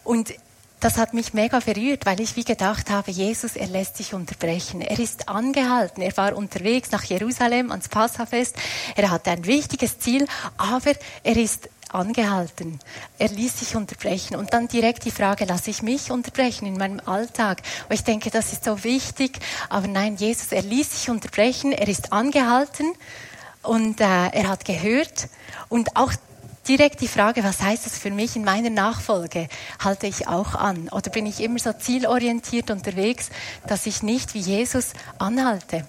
Und 0.03 0.34
das 0.86 0.98
hat 0.98 1.15
mich 1.15 1.34
mega 1.34 1.60
berührt, 1.60 2.05
weil 2.05 2.19
ich 2.19 2.36
wie 2.36 2.43
gedacht 2.43 2.91
habe, 2.91 3.10
Jesus, 3.10 3.55
er 3.55 3.65
lässt 3.65 3.98
sich 3.98 4.13
unterbrechen. 4.13 4.81
Er 4.81 5.00
ist 5.00 5.29
angehalten. 5.29 6.03
Er 6.03 6.15
war 6.15 6.36
unterwegs 6.36 6.91
nach 6.91 7.03
Jerusalem 7.03 7.72
ans 7.72 7.89
Passafest. 7.89 8.55
Er 8.95 9.10
hatte 9.10 9.31
ein 9.31 9.45
wichtiges 9.45 9.98
Ziel, 9.98 10.27
aber 10.57 10.91
er 11.24 11.38
ist 11.38 11.69
angehalten. 11.95 12.79
Er 13.17 13.29
ließ 13.29 13.59
sich 13.59 13.75
unterbrechen. 13.75 14.35
Und 14.35 14.53
dann 14.53 14.67
direkt 14.67 15.05
die 15.05 15.11
Frage, 15.11 15.45
lasse 15.45 15.69
ich 15.69 15.81
mich 15.81 16.11
unterbrechen 16.11 16.67
in 16.67 16.77
meinem 16.77 17.01
Alltag? 17.05 17.61
Weil 17.87 17.95
ich 17.95 18.03
denke, 18.03 18.29
das 18.29 18.53
ist 18.53 18.65
so 18.65 18.83
wichtig. 18.83 19.39
Aber 19.69 19.87
nein, 19.87 20.15
Jesus, 20.17 20.51
er 20.51 20.61
ließ 20.61 20.91
sich 20.91 21.09
unterbrechen. 21.09 21.71
Er 21.71 21.87
ist 21.87 22.13
angehalten 22.13 22.93
und 23.63 23.99
äh, 24.01 24.03
er 24.03 24.47
hat 24.47 24.65
gehört. 24.65 25.29
Und 25.69 25.95
auch 25.95 26.13
direkt 26.67 27.01
die 27.01 27.07
Frage, 27.07 27.43
was 27.43 27.61
heißt 27.61 27.85
das 27.85 27.97
für 27.97 28.11
mich 28.11 28.35
in 28.35 28.43
meiner 28.43 28.69
Nachfolge? 28.69 29.47
Halte 29.83 30.07
ich 30.07 30.27
auch 30.27 30.55
an? 30.55 30.89
Oder 30.89 31.09
bin 31.11 31.25
ich 31.25 31.41
immer 31.41 31.59
so 31.59 31.73
zielorientiert 31.73 32.71
unterwegs, 32.71 33.29
dass 33.67 33.85
ich 33.85 34.03
nicht 34.03 34.33
wie 34.33 34.39
Jesus 34.39 34.93
anhalte? 35.17 35.85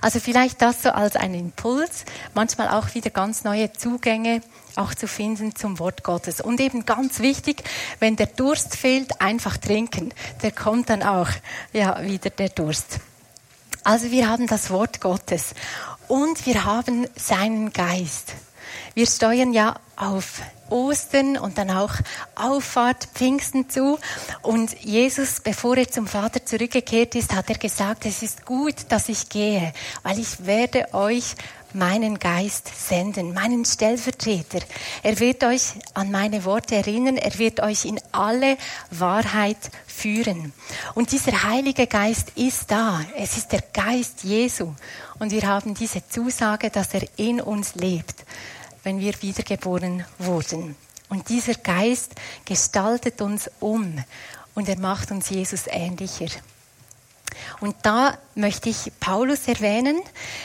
Also 0.00 0.20
vielleicht 0.20 0.62
das 0.62 0.82
so 0.82 0.90
als 0.90 1.16
ein 1.16 1.34
Impuls, 1.34 2.04
manchmal 2.34 2.68
auch 2.68 2.94
wieder 2.94 3.10
ganz 3.10 3.44
neue 3.44 3.72
Zugänge 3.72 4.42
auch 4.76 4.94
zu 4.94 5.06
finden 5.06 5.54
zum 5.54 5.78
Wort 5.78 6.04
Gottes. 6.04 6.40
Und 6.40 6.60
eben 6.60 6.86
ganz 6.86 7.20
wichtig, 7.20 7.62
wenn 7.98 8.16
der 8.16 8.26
Durst 8.26 8.76
fehlt, 8.76 9.20
einfach 9.20 9.56
trinken. 9.56 10.12
Der 10.42 10.52
kommt 10.52 10.90
dann 10.90 11.02
auch 11.02 11.28
ja 11.72 12.02
wieder 12.02 12.30
der 12.30 12.48
Durst. 12.48 13.00
Also 13.84 14.10
wir 14.10 14.28
haben 14.28 14.46
das 14.46 14.70
Wort 14.70 15.00
Gottes 15.00 15.54
und 16.08 16.46
wir 16.46 16.64
haben 16.64 17.06
seinen 17.16 17.72
Geist. 17.72 18.34
Wir 19.00 19.06
steuern 19.06 19.54
ja 19.54 19.80
auf 19.96 20.42
Ostern 20.68 21.38
und 21.38 21.56
dann 21.56 21.70
auch 21.70 21.94
Auffahrt 22.34 23.08
Pfingsten 23.14 23.70
zu. 23.70 23.98
Und 24.42 24.78
Jesus, 24.82 25.40
bevor 25.40 25.78
er 25.78 25.88
zum 25.88 26.06
Vater 26.06 26.44
zurückgekehrt 26.44 27.14
ist, 27.14 27.34
hat 27.34 27.48
er 27.48 27.56
gesagt, 27.56 28.04
es 28.04 28.22
ist 28.22 28.44
gut, 28.44 28.74
dass 28.90 29.08
ich 29.08 29.30
gehe, 29.30 29.72
weil 30.02 30.18
ich 30.18 30.44
werde 30.44 30.92
euch 30.92 31.34
meinen 31.72 32.18
Geist 32.18 32.70
senden, 32.76 33.32
meinen 33.32 33.64
Stellvertreter. 33.64 34.58
Er 35.02 35.18
wird 35.18 35.44
euch 35.44 35.62
an 35.94 36.10
meine 36.10 36.44
Worte 36.44 36.74
erinnern, 36.74 37.16
er 37.16 37.38
wird 37.38 37.60
euch 37.60 37.86
in 37.86 37.98
alle 38.12 38.58
Wahrheit 38.90 39.70
führen. 39.86 40.52
Und 40.94 41.12
dieser 41.12 41.42
Heilige 41.44 41.86
Geist 41.86 42.32
ist 42.34 42.70
da. 42.70 43.00
Es 43.16 43.38
ist 43.38 43.50
der 43.52 43.62
Geist 43.72 44.24
Jesu. 44.24 44.74
Und 45.18 45.32
wir 45.32 45.46
haben 45.46 45.72
diese 45.72 46.06
Zusage, 46.06 46.68
dass 46.68 46.92
er 46.92 47.08
in 47.16 47.40
uns 47.40 47.76
lebt 47.76 48.26
wenn 48.82 49.00
wir 49.00 49.14
wiedergeboren 49.22 50.04
wurden. 50.18 50.76
Und 51.08 51.28
dieser 51.28 51.54
Geist 51.54 52.12
gestaltet 52.44 53.20
uns 53.20 53.50
um 53.60 54.02
und 54.54 54.68
er 54.68 54.78
macht 54.78 55.10
uns 55.10 55.28
Jesus 55.30 55.62
ähnlicher. 55.66 56.28
Und 57.60 57.76
da 57.82 58.18
möchte 58.34 58.68
ich 58.68 58.92
Paulus 59.00 59.46
erwähnen. 59.48 60.00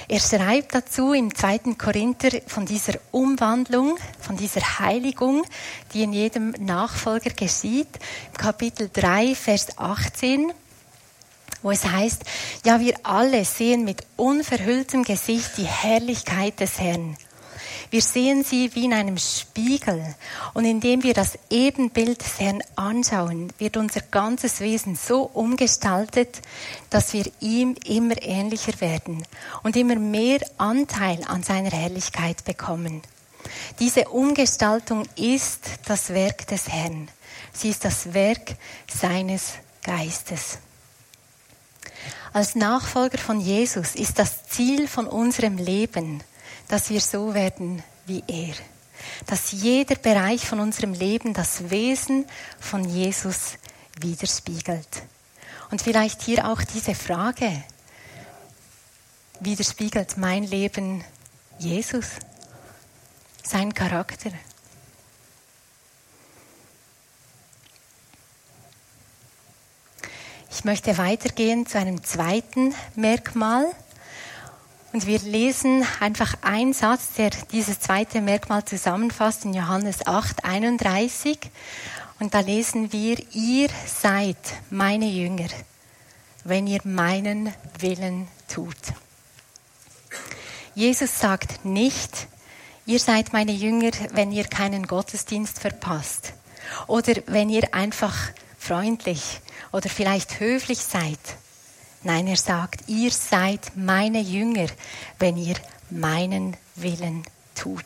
Er 0.07 0.19
schreibt 0.19 0.75
dazu 0.75 1.13
im 1.13 1.33
zweiten 1.33 1.77
Korinther 1.77 2.41
von 2.47 2.65
dieser 2.65 2.93
Umwandlung, 3.11 3.97
von 4.19 4.37
dieser 4.37 4.79
Heiligung, 4.79 5.43
die 5.93 6.03
in 6.03 6.13
jedem 6.13 6.51
Nachfolger 6.51 7.31
geschieht. 7.31 7.89
Im 8.31 8.37
Kapitel 8.37 8.89
3, 8.91 9.35
Vers 9.35 9.77
18, 9.77 10.51
wo 11.61 11.71
es 11.71 11.85
heißt, 11.85 12.23
ja, 12.63 12.79
wir 12.79 12.95
alle 13.03 13.45
sehen 13.45 13.85
mit 13.85 14.03
unverhülltem 14.17 15.03
Gesicht 15.03 15.57
die 15.57 15.65
Herrlichkeit 15.65 16.59
des 16.59 16.79
Herrn. 16.79 17.17
Wir 17.91 18.01
sehen 18.01 18.43
sie 18.43 18.73
wie 18.75 18.85
in 18.85 18.93
einem 18.93 19.17
Spiegel. 19.17 20.15
Und 20.53 20.65
indem 20.65 21.03
wir 21.03 21.13
das 21.13 21.37
Ebenbild 21.49 22.21
des 22.21 22.39
Herrn 22.39 22.61
anschauen, 22.75 23.51
wird 23.57 23.77
unser 23.77 24.01
ganzes 24.01 24.59
Wesen 24.59 24.95
so 24.95 25.21
umgestaltet, 25.21 26.41
dass 26.89 27.13
wir 27.13 27.25
ihm 27.39 27.75
immer 27.85 28.21
ähnlicher 28.21 28.79
werden 28.81 29.23
und 29.63 29.75
immer 29.75 29.95
mehr 29.95 30.39
Anteil 30.57 31.23
an 31.25 31.43
seiner 31.43 31.71
Herrlichkeit 31.71 32.43
bekommen. 32.45 33.01
Diese 33.79 34.09
Umgestaltung 34.09 35.03
ist 35.15 35.61
das 35.85 36.09
Werk 36.09 36.47
des 36.47 36.67
Herrn. 36.67 37.07
Sie 37.53 37.69
ist 37.69 37.85
das 37.85 38.13
Werk 38.13 38.55
seines 38.87 39.53
Geistes. 39.83 40.57
Als 42.33 42.55
Nachfolger 42.55 43.17
von 43.17 43.39
Jesus 43.39 43.95
ist 43.95 44.19
das 44.19 44.45
Ziel 44.49 44.87
von 44.89 45.07
unserem 45.07 45.57
Leben, 45.57 46.21
dass 46.67 46.89
wir 46.89 47.01
so 47.01 47.33
werden 47.33 47.83
wie 48.05 48.23
er. 48.27 48.53
Dass 49.27 49.51
jeder 49.51 49.95
Bereich 49.95 50.45
von 50.47 50.59
unserem 50.59 50.93
Leben 50.93 51.33
das 51.33 51.69
Wesen 51.69 52.25
von 52.59 52.87
Jesus 52.87 53.53
widerspiegelt. 53.99 55.03
Und 55.71 55.81
vielleicht 55.81 56.21
hier 56.21 56.47
auch 56.47 56.61
diese 56.61 56.95
Frage, 56.95 57.63
widerspiegelt 59.39 60.17
mein 60.17 60.43
Leben 60.43 61.03
Jesus, 61.59 62.05
sein 63.43 63.73
Charakter? 63.73 64.31
Ich 70.49 70.63
möchte 70.63 70.97
weitergehen 70.97 71.67
zu 71.67 71.77
einem 71.77 72.03
zweiten 72.03 72.73
Merkmal 72.95 73.65
und 74.95 75.07
wir 75.07 75.19
lesen 75.19 75.85
einfach 75.99 76.35
einen 76.41 76.71
Satz, 76.71 77.15
der 77.17 77.29
dieses 77.51 77.81
zweite 77.81 78.21
Merkmal 78.21 78.63
zusammenfasst 78.63 79.43
in 79.43 79.53
Johannes 79.53 80.07
8, 80.07 80.45
31. 80.45 81.37
Und 82.21 82.33
da 82.33 82.39
lesen 82.39 82.93
wir, 82.93 83.17
ihr 83.33 83.67
seid 83.85 84.37
meine 84.69 85.07
Jünger, 85.07 85.49
wenn 86.45 86.65
ihr 86.65 86.79
meinen 86.85 87.53
Willen 87.77 88.29
tut. 88.47 88.77
Jesus 90.75 91.19
sagt 91.19 91.65
nicht, 91.65 92.27
ihr 92.85 92.99
seid 92.99 93.33
meine 93.33 93.51
Jünger, 93.51 93.91
wenn 94.13 94.31
ihr 94.31 94.45
keinen 94.45 94.87
Gottesdienst 94.87 95.59
verpasst 95.59 96.31
oder 96.87 97.15
wenn 97.25 97.49
ihr 97.49 97.73
einfach 97.73 98.15
freundlich 98.57 99.41
oder 99.73 99.89
vielleicht 99.89 100.39
höflich 100.39 100.79
seid 100.79 101.19
Nein, 102.05 102.27
er 102.27 102.37
sagt, 102.37 102.87
ihr 102.87 103.09
seid 103.09 103.71
meine 103.75 104.19
Jünger, 104.19 104.67
wenn 105.17 105.37
ihr 105.37 105.55
meinen 105.89 106.55
Willen 106.75 107.23
tut. 107.55 107.83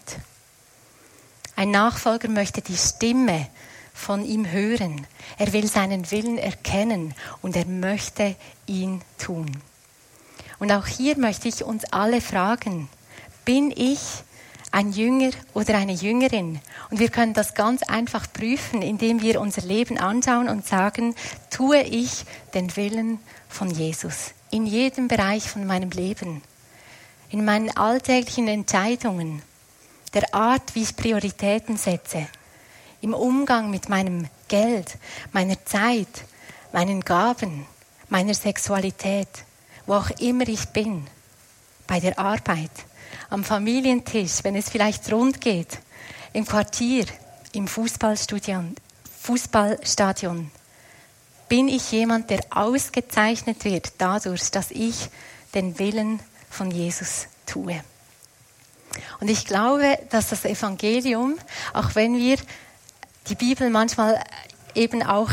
Ein 1.56 1.72
Nachfolger 1.72 2.28
möchte 2.28 2.62
die 2.62 2.76
Stimme 2.76 3.48
von 3.94 4.26
ihm 4.26 4.52
hören. 4.52 5.08
Er 5.38 5.54
will 5.54 5.68
seinen 5.68 6.12
Willen 6.12 6.38
erkennen 6.38 7.14
und 7.42 7.56
er 7.56 7.66
möchte 7.66 8.36
ihn 8.66 9.02
tun. 9.18 9.50
Und 10.60 10.74
auch 10.74 10.88
hier 10.88 11.18
möchte 11.18 11.48
ich 11.48 11.64
uns 11.64 11.86
alle 11.86 12.20
fragen, 12.20 12.90
bin 13.46 13.72
ich 13.72 14.02
ein 14.72 14.92
Jünger 14.92 15.32
oder 15.54 15.78
eine 15.78 15.94
Jüngerin? 15.94 16.60
Und 16.90 17.00
wir 17.00 17.10
können 17.10 17.34
das 17.34 17.54
ganz 17.54 17.84
einfach 17.84 18.32
prüfen, 18.32 18.82
indem 18.82 19.22
wir 19.22 19.42
unser 19.42 19.62
Leben 19.62 19.98
anschauen 19.98 20.50
und 20.50 20.66
sagen, 20.66 21.16
tue 21.50 21.82
ich 21.82 22.26
den 22.54 22.76
Willen 22.76 23.20
von 23.48 23.70
Jesus 23.70 24.34
in 24.52 24.66
jedem 24.66 25.08
Bereich 25.08 25.50
von 25.50 25.66
meinem 25.66 25.92
Leben, 25.92 26.42
in 27.30 27.46
meinen 27.46 27.76
alltäglichen 27.76 28.48
Entscheidungen, 28.48 29.42
der 30.14 30.34
Art, 30.34 30.74
wie 30.74 30.84
ich 30.84 30.96
Prioritäten 30.96 31.78
setze, 31.78 32.28
im 33.02 33.14
Umgang 33.14 33.70
mit 33.70 33.90
meinem 33.90 34.28
Geld, 34.48 34.98
meiner 35.32 35.64
Zeit, 35.66 36.26
meinen 36.74 37.02
Gaben, 37.02 37.66
meiner 38.10 38.34
Sexualität, 38.34 39.30
wo 39.86 39.94
auch 39.94 40.10
immer 40.20 40.48
ich 40.48 40.66
bin, 40.70 41.06
bei 41.86 42.00
der 42.00 42.18
Arbeit, 42.18 42.72
am 43.30 43.44
Familientisch, 43.44 44.44
wenn 44.44 44.56
es 44.56 44.70
vielleicht 44.70 45.12
rund 45.12 45.42
geht, 45.42 45.80
im 46.34 46.46
Quartier, 46.46 47.06
im 47.54 47.68
Fußballstadion, 47.68 48.76
bin 51.48 51.68
ich 51.68 51.92
jemand, 51.92 52.30
der 52.30 52.42
ausgezeichnet 52.52 53.66
wird 53.66 53.94
dadurch, 53.98 54.52
dass 54.52 54.72
ich 54.72 55.10
den 55.54 55.80
Willen 55.80 56.20
von 56.50 56.70
Jesus 56.72 57.28
tue. 57.46 57.82
Und 59.20 59.30
ich 59.30 59.46
glaube, 59.46 59.98
dass 60.10 60.30
das 60.30 60.46
Evangelium, 60.46 61.38
auch 61.74 61.96
wenn 61.96 62.18
wir 62.18 62.38
die 63.28 63.36
Bibel 63.36 63.70
manchmal 63.70 64.24
eben 64.76 65.04
auch 65.04 65.32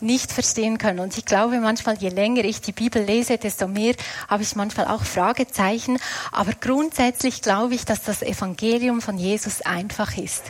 nicht 0.00 0.32
verstehen 0.32 0.78
können. 0.78 1.00
Und 1.00 1.16
ich 1.18 1.24
glaube 1.24 1.58
manchmal, 1.60 1.96
je 1.98 2.08
länger 2.08 2.44
ich 2.44 2.60
die 2.60 2.72
Bibel 2.72 3.02
lese, 3.02 3.38
desto 3.38 3.66
mehr 3.68 3.94
habe 4.28 4.42
ich 4.42 4.56
manchmal 4.56 4.86
auch 4.86 5.02
Fragezeichen. 5.02 5.98
Aber 6.32 6.52
grundsätzlich 6.52 7.42
glaube 7.42 7.74
ich, 7.74 7.84
dass 7.84 8.02
das 8.02 8.22
Evangelium 8.22 9.00
von 9.00 9.18
Jesus 9.18 9.62
einfach 9.62 10.16
ist. 10.16 10.44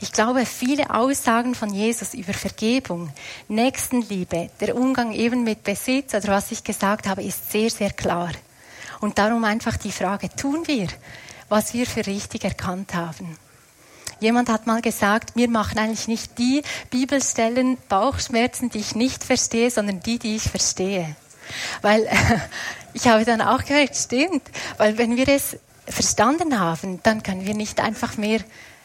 Ich 0.00 0.10
glaube, 0.10 0.46
viele 0.46 0.92
Aussagen 0.92 1.54
von 1.54 1.72
Jesus 1.72 2.12
über 2.14 2.32
Vergebung, 2.32 3.12
Nächstenliebe, 3.46 4.50
der 4.60 4.74
Umgang 4.74 5.12
eben 5.12 5.44
mit 5.44 5.62
Besitz 5.62 6.12
oder 6.12 6.26
was 6.28 6.50
ich 6.50 6.64
gesagt 6.64 7.06
habe, 7.06 7.22
ist 7.22 7.52
sehr, 7.52 7.70
sehr 7.70 7.92
klar. 7.92 8.32
Und 9.00 9.18
darum 9.18 9.44
einfach 9.44 9.76
die 9.76 9.92
Frage, 9.92 10.28
tun 10.30 10.64
wir, 10.66 10.88
was 11.48 11.72
wir 11.72 11.86
für 11.86 12.04
richtig 12.04 12.42
erkannt 12.42 12.94
haben? 12.94 13.38
Jemand 14.22 14.48
hat 14.48 14.68
mal 14.68 14.80
gesagt, 14.80 15.34
mir 15.34 15.50
machen 15.50 15.78
eigentlich 15.78 16.06
nicht 16.06 16.38
die 16.38 16.62
Bibelstellen 16.90 17.76
Bauchschmerzen, 17.88 18.70
die 18.70 18.78
ich 18.78 18.94
nicht 18.94 19.24
verstehe, 19.24 19.68
sondern 19.68 19.98
die, 19.98 20.20
die 20.20 20.36
ich 20.36 20.44
verstehe. 20.44 21.16
Weil 21.80 22.08
ich 22.94 23.08
habe 23.08 23.24
dann 23.24 23.40
auch 23.40 23.64
gehört, 23.64 23.96
stimmt, 23.96 24.42
weil 24.76 24.96
wenn 24.96 25.16
wir 25.16 25.28
es 25.28 25.56
verstanden 25.88 26.60
haben, 26.60 27.00
dann 27.02 27.24
können 27.24 27.46
wir 27.46 27.54
nicht 27.54 27.80
einfach 27.80 28.16
mehr 28.16 28.38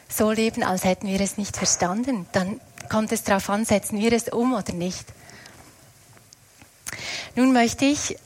so 0.10 0.32
leben, 0.32 0.64
als 0.64 0.86
hätten 0.86 1.08
wir 1.08 1.22
es 1.22 1.38
nicht 1.38 1.56
verstanden. 1.56 2.26
Dann 2.32 2.60
kommt 2.90 3.12
es 3.12 3.22
darauf 3.22 3.48
an, 3.52 3.64
setzen 3.64 4.00
wir 4.00 4.14
es 4.14 4.30
um 4.30 4.54
oder 4.54 4.74
nicht. 4.74 5.06
Nun 7.36 7.54
möchte 7.54 7.86
ich 7.86 8.18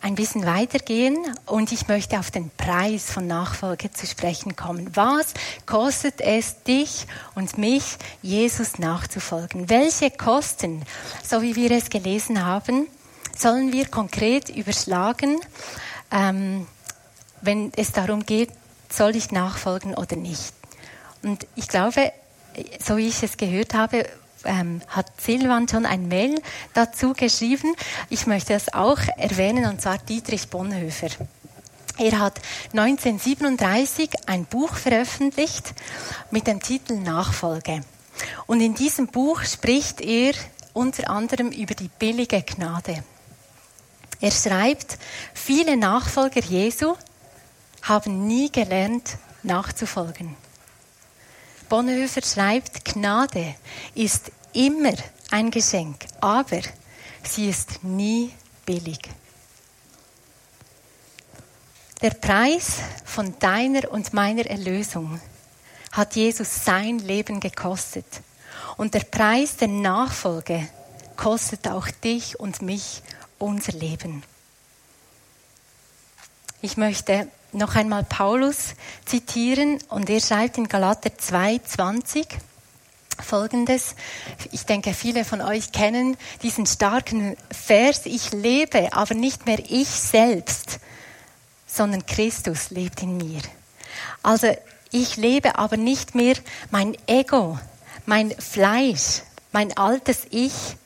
ein 0.00 0.14
bisschen 0.14 0.46
weitergehen 0.46 1.18
und 1.46 1.72
ich 1.72 1.88
möchte 1.88 2.18
auf 2.18 2.30
den 2.30 2.50
Preis 2.56 3.10
von 3.10 3.26
Nachfolge 3.26 3.90
zu 3.90 4.06
sprechen 4.06 4.56
kommen. 4.56 4.94
Was 4.94 5.34
kostet 5.64 6.20
es 6.20 6.62
dich 6.62 7.06
und 7.34 7.58
mich, 7.58 7.96
Jesus 8.22 8.78
nachzufolgen? 8.78 9.68
Welche 9.68 10.10
Kosten, 10.10 10.82
so 11.26 11.42
wie 11.42 11.56
wir 11.56 11.70
es 11.70 11.90
gelesen 11.90 12.44
haben, 12.44 12.86
sollen 13.36 13.72
wir 13.72 13.86
konkret 13.88 14.48
überschlagen, 14.48 15.40
ähm, 16.10 16.66
wenn 17.40 17.72
es 17.76 17.92
darum 17.92 18.24
geht, 18.24 18.50
soll 18.88 19.16
ich 19.16 19.30
nachfolgen 19.30 19.94
oder 19.94 20.16
nicht? 20.16 20.54
Und 21.22 21.46
ich 21.56 21.68
glaube, 21.68 22.12
so 22.84 22.96
wie 22.96 23.08
ich 23.08 23.22
es 23.22 23.36
gehört 23.36 23.74
habe, 23.74 24.06
ähm, 24.46 24.80
hat 24.88 25.20
Silvan 25.20 25.68
schon 25.68 25.86
ein 25.86 26.08
Mail 26.08 26.40
dazu 26.74 27.12
geschrieben. 27.12 27.74
Ich 28.08 28.26
möchte 28.26 28.52
das 28.52 28.72
auch 28.72 29.00
erwähnen, 29.16 29.66
und 29.66 29.80
zwar 29.80 29.98
Dietrich 29.98 30.48
Bonhoeffer. 30.48 31.08
Er 31.98 32.18
hat 32.18 32.40
1937 32.72 34.10
ein 34.26 34.44
Buch 34.44 34.74
veröffentlicht 34.74 35.74
mit 36.30 36.46
dem 36.46 36.60
Titel 36.60 36.94
Nachfolge. 36.94 37.82
Und 38.46 38.60
in 38.60 38.74
diesem 38.74 39.06
Buch 39.08 39.42
spricht 39.44 40.00
er 40.00 40.34
unter 40.74 41.08
anderem 41.08 41.50
über 41.50 41.74
die 41.74 41.88
billige 41.88 42.42
Gnade. 42.42 43.02
Er 44.20 44.30
schreibt, 44.30 44.98
viele 45.34 45.76
Nachfolger 45.76 46.42
Jesu 46.42 46.94
haben 47.82 48.26
nie 48.26 48.50
gelernt, 48.50 49.16
nachzufolgen. 49.42 50.36
Bonhoeffer 51.68 52.22
schreibt, 52.22 52.84
Gnade 52.84 53.54
ist 53.94 54.30
immer 54.52 54.94
ein 55.30 55.50
Geschenk, 55.50 56.06
aber 56.20 56.60
sie 57.22 57.48
ist 57.48 57.82
nie 57.82 58.32
billig. 58.64 59.00
Der 62.02 62.10
Preis 62.10 62.78
von 63.04 63.38
deiner 63.38 63.90
und 63.90 64.12
meiner 64.12 64.46
Erlösung 64.46 65.20
hat 65.92 66.14
Jesus 66.14 66.64
sein 66.64 66.98
Leben 66.98 67.40
gekostet. 67.40 68.06
Und 68.76 68.94
der 68.94 69.00
Preis 69.00 69.56
der 69.56 69.68
Nachfolge 69.68 70.68
kostet 71.16 71.66
auch 71.66 71.88
dich 71.88 72.38
und 72.38 72.60
mich 72.60 73.02
unser 73.38 73.72
Leben. 73.72 74.22
Ich 76.60 76.76
möchte 76.76 77.28
noch 77.56 77.74
einmal 77.74 78.04
Paulus 78.04 78.74
zitieren 79.04 79.78
und 79.88 80.10
er 80.10 80.20
schreibt 80.20 80.58
in 80.58 80.68
Galater 80.68 81.10
2,20 81.10 82.26
folgendes. 83.22 83.94
Ich 84.52 84.66
denke, 84.66 84.92
viele 84.92 85.24
von 85.24 85.40
euch 85.40 85.72
kennen 85.72 86.16
diesen 86.42 86.66
starken 86.66 87.36
Vers. 87.50 88.02
Ich 88.04 88.32
lebe, 88.32 88.92
aber 88.92 89.14
nicht 89.14 89.46
mehr 89.46 89.58
ich 89.68 89.88
selbst, 89.88 90.78
sondern 91.66 92.04
Christus 92.06 92.70
lebt 92.70 93.02
in 93.02 93.16
mir. 93.16 93.40
Also 94.22 94.54
ich 94.92 95.16
lebe 95.16 95.58
aber 95.58 95.76
nicht 95.76 96.14
mehr 96.14 96.36
mein 96.70 96.96
Ego, 97.06 97.58
mein 98.04 98.32
Fleisch, 98.38 99.22
mein 99.52 99.76
altes 99.76 100.26
Ich, 100.30 100.76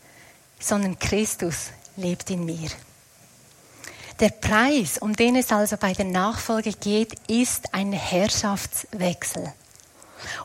sondern 0.59 0.99
Christus 0.99 1.71
lebt 1.97 2.31
in 2.31 2.45
mir. 2.45 2.71
Der 4.21 4.29
Preis, 4.29 4.99
um 4.99 5.17
den 5.17 5.35
es 5.35 5.51
also 5.51 5.79
bei 5.79 5.95
der 5.95 6.05
Nachfolge 6.05 6.75
geht, 6.75 7.15
ist 7.27 7.73
ein 7.73 7.95
Herrschaftswechsel. 7.95 9.51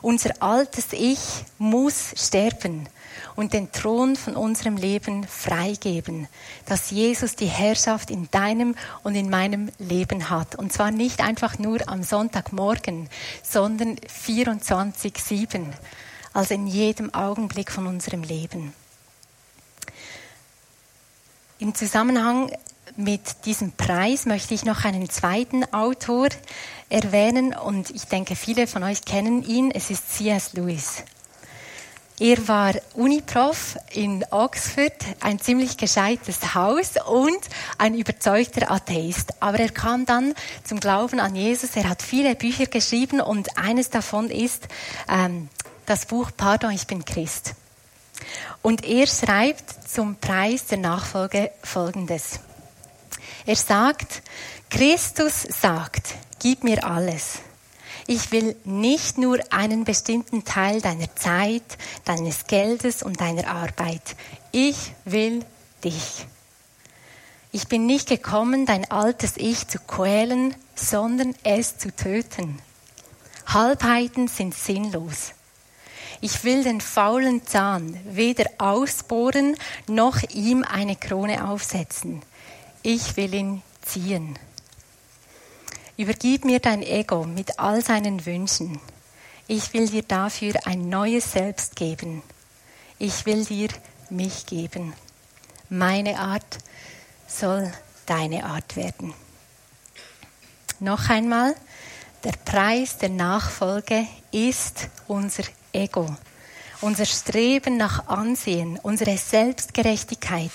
Unser 0.00 0.42
altes 0.42 0.86
Ich 0.92 1.44
muss 1.58 2.14
sterben 2.16 2.88
und 3.34 3.52
den 3.52 3.70
Thron 3.72 4.16
von 4.16 4.34
unserem 4.34 4.78
Leben 4.78 5.26
freigeben, 5.26 6.26
dass 6.64 6.90
Jesus 6.90 7.36
die 7.36 7.48
Herrschaft 7.48 8.10
in 8.10 8.30
deinem 8.30 8.74
und 9.02 9.14
in 9.14 9.28
meinem 9.28 9.70
Leben 9.78 10.30
hat. 10.30 10.54
Und 10.54 10.72
zwar 10.72 10.90
nicht 10.90 11.20
einfach 11.20 11.58
nur 11.58 11.86
am 11.86 12.02
Sonntagmorgen, 12.02 13.10
sondern 13.42 13.96
24-7, 13.96 15.66
also 16.32 16.54
in 16.54 16.66
jedem 16.66 17.12
Augenblick 17.12 17.70
von 17.70 17.86
unserem 17.86 18.22
Leben. 18.22 18.72
Im 21.58 21.74
Zusammenhang 21.74 22.50
mit 22.94 23.44
diesem 23.44 23.72
Preis 23.72 24.26
möchte 24.26 24.54
ich 24.54 24.64
noch 24.64 24.84
einen 24.84 25.10
zweiten 25.10 25.64
Autor 25.72 26.28
erwähnen 26.88 27.54
und 27.54 27.90
ich 27.90 28.04
denke, 28.04 28.36
viele 28.36 28.66
von 28.66 28.82
euch 28.84 29.04
kennen 29.04 29.42
ihn. 29.42 29.70
Es 29.72 29.90
ist 29.90 30.16
C.S. 30.16 30.52
Lewis. 30.52 31.02
Er 32.18 32.48
war 32.48 32.72
Uniprof 32.94 33.76
in 33.92 34.24
Oxford, 34.30 34.94
ein 35.20 35.38
ziemlich 35.38 35.76
gescheites 35.76 36.54
Haus 36.54 36.94
und 37.06 37.38
ein 37.76 37.94
überzeugter 37.94 38.70
Atheist. 38.70 39.34
Aber 39.40 39.58
er 39.58 39.68
kam 39.68 40.06
dann 40.06 40.32
zum 40.64 40.80
Glauben 40.80 41.20
an 41.20 41.36
Jesus. 41.36 41.76
Er 41.76 41.90
hat 41.90 42.00
viele 42.00 42.34
Bücher 42.34 42.66
geschrieben 42.66 43.20
und 43.20 43.58
eines 43.58 43.90
davon 43.90 44.30
ist 44.30 44.66
ähm, 45.10 45.50
das 45.84 46.06
Buch 46.06 46.30
Pardon, 46.34 46.70
ich 46.70 46.86
bin 46.86 47.04
Christ. 47.04 47.52
Und 48.62 48.86
er 48.86 49.06
schreibt 49.06 49.86
zum 49.86 50.16
Preis 50.16 50.64
der 50.66 50.78
Nachfolge 50.78 51.50
Folgendes. 51.62 52.40
Er 53.46 53.56
sagt, 53.56 54.22
Christus 54.70 55.42
sagt, 55.42 56.14
gib 56.40 56.64
mir 56.64 56.84
alles. 56.84 57.38
Ich 58.08 58.32
will 58.32 58.56
nicht 58.64 59.18
nur 59.18 59.38
einen 59.50 59.84
bestimmten 59.84 60.44
Teil 60.44 60.80
deiner 60.80 61.14
Zeit, 61.14 61.78
deines 62.04 62.46
Geldes 62.46 63.02
und 63.04 63.20
deiner 63.20 63.48
Arbeit. 63.48 64.16
Ich 64.50 64.92
will 65.04 65.44
dich. 65.84 66.26
Ich 67.52 67.68
bin 67.68 67.86
nicht 67.86 68.08
gekommen, 68.08 68.66
dein 68.66 68.90
altes 68.90 69.36
Ich 69.36 69.66
zu 69.68 69.78
quälen, 69.78 70.54
sondern 70.74 71.34
es 71.44 71.78
zu 71.78 71.94
töten. 71.94 72.58
Halbheiten 73.46 74.28
sind 74.28 74.54
sinnlos. 74.54 75.32
Ich 76.20 76.44
will 76.44 76.64
den 76.64 76.80
faulen 76.80 77.46
Zahn 77.46 77.98
weder 78.04 78.46
ausbohren 78.58 79.56
noch 79.86 80.20
ihm 80.34 80.64
eine 80.64 80.96
Krone 80.96 81.48
aufsetzen. 81.48 82.22
Ich 82.88 83.16
will 83.16 83.34
ihn 83.34 83.62
ziehen. 83.82 84.38
Übergib 85.96 86.44
mir 86.44 86.60
dein 86.60 86.84
Ego 86.84 87.24
mit 87.24 87.58
all 87.58 87.84
seinen 87.84 88.24
Wünschen. 88.24 88.78
Ich 89.48 89.72
will 89.72 89.88
dir 89.88 90.04
dafür 90.04 90.54
ein 90.66 90.88
neues 90.88 91.32
Selbst 91.32 91.74
geben. 91.74 92.22
Ich 93.00 93.26
will 93.26 93.44
dir 93.44 93.70
mich 94.08 94.46
geben. 94.46 94.92
Meine 95.68 96.20
Art 96.20 96.58
soll 97.26 97.72
deine 98.06 98.44
Art 98.44 98.76
werden. 98.76 99.14
Noch 100.78 101.10
einmal, 101.10 101.56
der 102.22 102.34
Preis 102.44 102.98
der 102.98 103.08
Nachfolge 103.08 104.06
ist 104.30 104.90
unser 105.08 105.42
Ego, 105.72 106.14
unser 106.82 107.04
Streben 107.04 107.78
nach 107.78 108.06
Ansehen, 108.06 108.78
unsere 108.80 109.18
Selbstgerechtigkeit, 109.18 110.52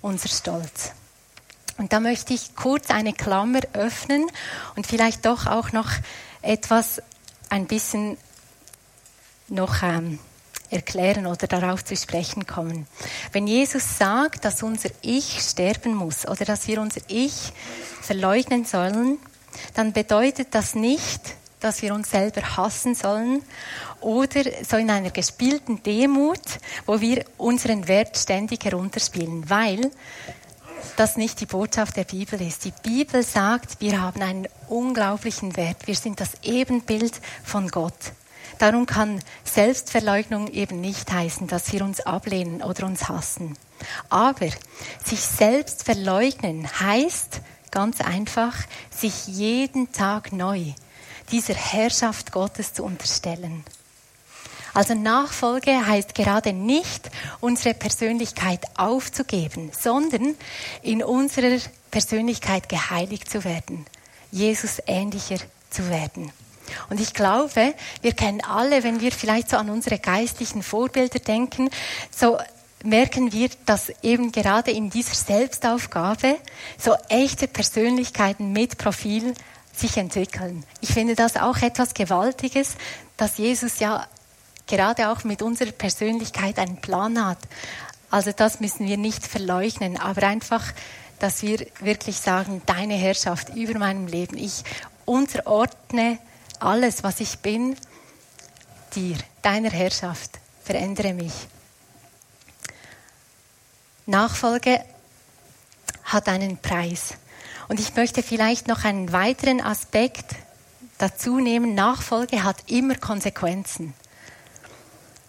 unser 0.00 0.28
Stolz. 0.28 0.92
Und 1.78 1.92
da 1.92 2.00
möchte 2.00 2.32
ich 2.32 2.56
kurz 2.56 2.90
eine 2.90 3.12
Klammer 3.12 3.60
öffnen 3.72 4.26
und 4.76 4.86
vielleicht 4.86 5.26
doch 5.26 5.46
auch 5.46 5.72
noch 5.72 5.90
etwas 6.42 7.02
ein 7.50 7.66
bisschen 7.66 8.16
noch 9.48 9.82
ähm, 9.82 10.18
erklären 10.70 11.26
oder 11.26 11.46
darauf 11.46 11.84
zu 11.84 11.96
sprechen 11.96 12.46
kommen. 12.46 12.86
Wenn 13.32 13.46
Jesus 13.46 13.98
sagt, 13.98 14.44
dass 14.44 14.62
unser 14.62 14.90
Ich 15.02 15.40
sterben 15.42 15.94
muss 15.94 16.26
oder 16.26 16.44
dass 16.44 16.66
wir 16.66 16.80
unser 16.80 17.00
Ich 17.08 17.52
verleugnen 18.00 18.64
sollen, 18.64 19.18
dann 19.74 19.92
bedeutet 19.92 20.48
das 20.52 20.74
nicht, 20.74 21.20
dass 21.60 21.82
wir 21.82 21.94
uns 21.94 22.10
selber 22.10 22.56
hassen 22.56 22.94
sollen 22.94 23.42
oder 24.00 24.42
so 24.68 24.76
in 24.76 24.90
einer 24.90 25.10
gespielten 25.10 25.82
Demut, 25.82 26.42
wo 26.84 27.00
wir 27.00 27.24
unseren 27.38 27.88
Wert 27.88 28.16
ständig 28.16 28.64
herunterspielen, 28.64 29.48
weil 29.48 29.90
das 30.96 31.16
nicht 31.16 31.40
die 31.40 31.46
Botschaft 31.46 31.96
der 31.96 32.04
Bibel 32.04 32.40
ist. 32.40 32.64
Die 32.64 32.72
Bibel 32.82 33.22
sagt, 33.22 33.80
wir 33.80 34.00
haben 34.00 34.22
einen 34.22 34.48
unglaublichen 34.68 35.56
Wert. 35.56 35.86
Wir 35.86 35.94
sind 35.94 36.20
das 36.20 36.32
Ebenbild 36.42 37.20
von 37.44 37.68
Gott. 37.68 38.12
Darum 38.58 38.86
kann 38.86 39.22
Selbstverleugnung 39.44 40.48
eben 40.48 40.80
nicht 40.80 41.12
heißen, 41.12 41.46
dass 41.46 41.72
wir 41.72 41.84
uns 41.84 42.00
ablehnen 42.00 42.62
oder 42.62 42.86
uns 42.86 43.08
hassen. 43.08 43.56
Aber 44.08 44.48
sich 45.04 45.20
selbst 45.20 45.84
verleugnen 45.84 46.68
heißt 46.80 47.40
ganz 47.70 48.00
einfach, 48.00 48.54
sich 48.90 49.26
jeden 49.26 49.92
Tag 49.92 50.32
neu 50.32 50.72
dieser 51.30 51.54
Herrschaft 51.54 52.32
Gottes 52.32 52.72
zu 52.72 52.84
unterstellen. 52.84 53.64
Also 54.76 54.92
Nachfolge 54.92 55.86
heißt 55.86 56.14
gerade 56.14 56.52
nicht, 56.52 57.10
unsere 57.40 57.72
Persönlichkeit 57.72 58.60
aufzugeben, 58.76 59.70
sondern 59.72 60.34
in 60.82 61.02
unserer 61.02 61.58
Persönlichkeit 61.90 62.68
geheiligt 62.68 63.30
zu 63.30 63.44
werden, 63.44 63.86
Jesus 64.30 64.82
ähnlicher 64.86 65.38
zu 65.70 65.88
werden. 65.88 66.30
Und 66.90 67.00
ich 67.00 67.14
glaube, 67.14 67.72
wir 68.02 68.12
kennen 68.12 68.42
alle, 68.42 68.84
wenn 68.84 69.00
wir 69.00 69.12
vielleicht 69.12 69.48
so 69.48 69.56
an 69.56 69.70
unsere 69.70 69.98
geistlichen 69.98 70.62
Vorbilder 70.62 71.20
denken, 71.20 71.70
so 72.14 72.36
merken 72.84 73.32
wir, 73.32 73.48
dass 73.64 73.90
eben 74.02 74.30
gerade 74.30 74.72
in 74.72 74.90
dieser 74.90 75.14
Selbstaufgabe 75.14 76.36
so 76.76 76.94
echte 77.08 77.48
Persönlichkeiten 77.48 78.52
mit 78.52 78.76
Profil 78.76 79.32
sich 79.74 79.96
entwickeln. 79.96 80.64
Ich 80.82 80.90
finde 80.90 81.14
das 81.14 81.36
auch 81.36 81.62
etwas 81.62 81.94
Gewaltiges, 81.94 82.74
dass 83.16 83.38
Jesus 83.38 83.78
ja 83.78 84.06
gerade 84.66 85.10
auch 85.10 85.24
mit 85.24 85.42
unserer 85.42 85.72
Persönlichkeit 85.72 86.58
einen 86.58 86.76
Plan 86.76 87.24
hat. 87.24 87.38
Also 88.10 88.32
das 88.32 88.60
müssen 88.60 88.86
wir 88.86 88.96
nicht 88.96 89.26
verleugnen, 89.26 89.98
aber 89.98 90.26
einfach, 90.26 90.64
dass 91.18 91.42
wir 91.42 91.66
wirklich 91.80 92.20
sagen, 92.20 92.62
deine 92.66 92.94
Herrschaft 92.94 93.54
über 93.54 93.78
meinem 93.78 94.06
Leben. 94.06 94.36
Ich 94.36 94.64
unterordne 95.04 96.18
alles, 96.60 97.04
was 97.04 97.20
ich 97.20 97.38
bin, 97.38 97.76
dir, 98.94 99.16
deiner 99.42 99.70
Herrschaft. 99.70 100.38
Verändere 100.64 101.14
mich. 101.14 101.32
Nachfolge 104.06 104.84
hat 106.04 106.28
einen 106.28 106.58
Preis. 106.58 107.14
Und 107.68 107.80
ich 107.80 107.94
möchte 107.94 108.22
vielleicht 108.22 108.68
noch 108.68 108.84
einen 108.84 109.12
weiteren 109.12 109.60
Aspekt 109.60 110.36
dazu 110.98 111.40
nehmen. 111.40 111.74
Nachfolge 111.74 112.44
hat 112.44 112.56
immer 112.70 112.94
Konsequenzen. 112.94 113.94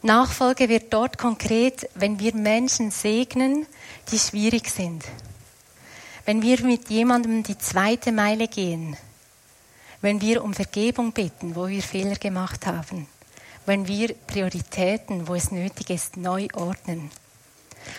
Nachfolge 0.03 0.69
wird 0.69 0.93
dort 0.93 1.17
konkret, 1.17 1.89
wenn 1.95 2.19
wir 2.19 2.35
Menschen 2.35 2.91
segnen, 2.91 3.65
die 4.11 4.19
schwierig 4.19 4.69
sind. 4.69 5.03
Wenn 6.25 6.41
wir 6.41 6.61
mit 6.63 6.89
jemandem 6.89 7.41
die 7.43 7.57
zweite 7.57 8.11
Meile 8.11 8.47
gehen. 8.47 8.95
Wenn 10.01 10.21
wir 10.21 10.43
um 10.43 10.53
Vergebung 10.53 11.13
bitten, 11.13 11.55
wo 11.55 11.67
wir 11.67 11.81
Fehler 11.81 12.15
gemacht 12.15 12.67
haben. 12.67 13.07
Wenn 13.65 13.87
wir 13.87 14.13
Prioritäten, 14.13 15.27
wo 15.27 15.35
es 15.35 15.51
nötig 15.51 15.89
ist, 15.89 16.15
neu 16.15 16.47
ordnen. 16.53 17.09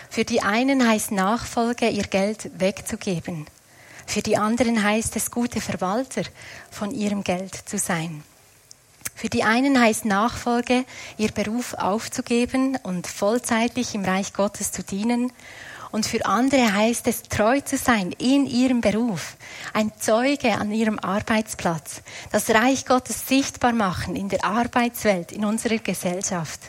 Für 0.09 0.23
die 0.23 0.41
einen 0.41 0.87
heißt 0.87 1.11
Nachfolge, 1.11 1.89
ihr 1.89 2.03
Geld 2.03 2.49
wegzugeben. 2.59 3.45
Für 4.05 4.21
die 4.21 4.37
anderen 4.37 4.81
heißt 4.81 5.15
es, 5.17 5.31
gute 5.31 5.61
Verwalter 5.61 6.23
von 6.71 6.91
ihrem 6.91 7.23
Geld 7.23 7.53
zu 7.53 7.77
sein. 7.77 8.23
Für 9.19 9.27
die 9.27 9.43
einen 9.43 9.77
heißt 9.77 10.05
Nachfolge, 10.05 10.85
ihr 11.17 11.33
Beruf 11.33 11.73
aufzugeben 11.73 12.77
und 12.83 13.05
vollzeitlich 13.05 13.93
im 13.93 14.05
Reich 14.05 14.31
Gottes 14.31 14.71
zu 14.71 14.81
dienen. 14.81 15.33
Und 15.91 16.05
für 16.05 16.25
andere 16.25 16.73
heißt 16.73 17.05
es, 17.05 17.23
treu 17.23 17.59
zu 17.59 17.75
sein 17.75 18.13
in 18.13 18.45
ihrem 18.45 18.79
Beruf, 18.79 19.35
ein 19.73 19.91
Zeuge 19.99 20.53
an 20.53 20.71
ihrem 20.71 20.99
Arbeitsplatz, 20.99 22.01
das 22.31 22.49
Reich 22.49 22.85
Gottes 22.85 23.27
sichtbar 23.27 23.73
machen 23.73 24.15
in 24.15 24.29
der 24.29 24.45
Arbeitswelt, 24.45 25.33
in 25.33 25.43
unserer 25.43 25.79
Gesellschaft. 25.79 26.61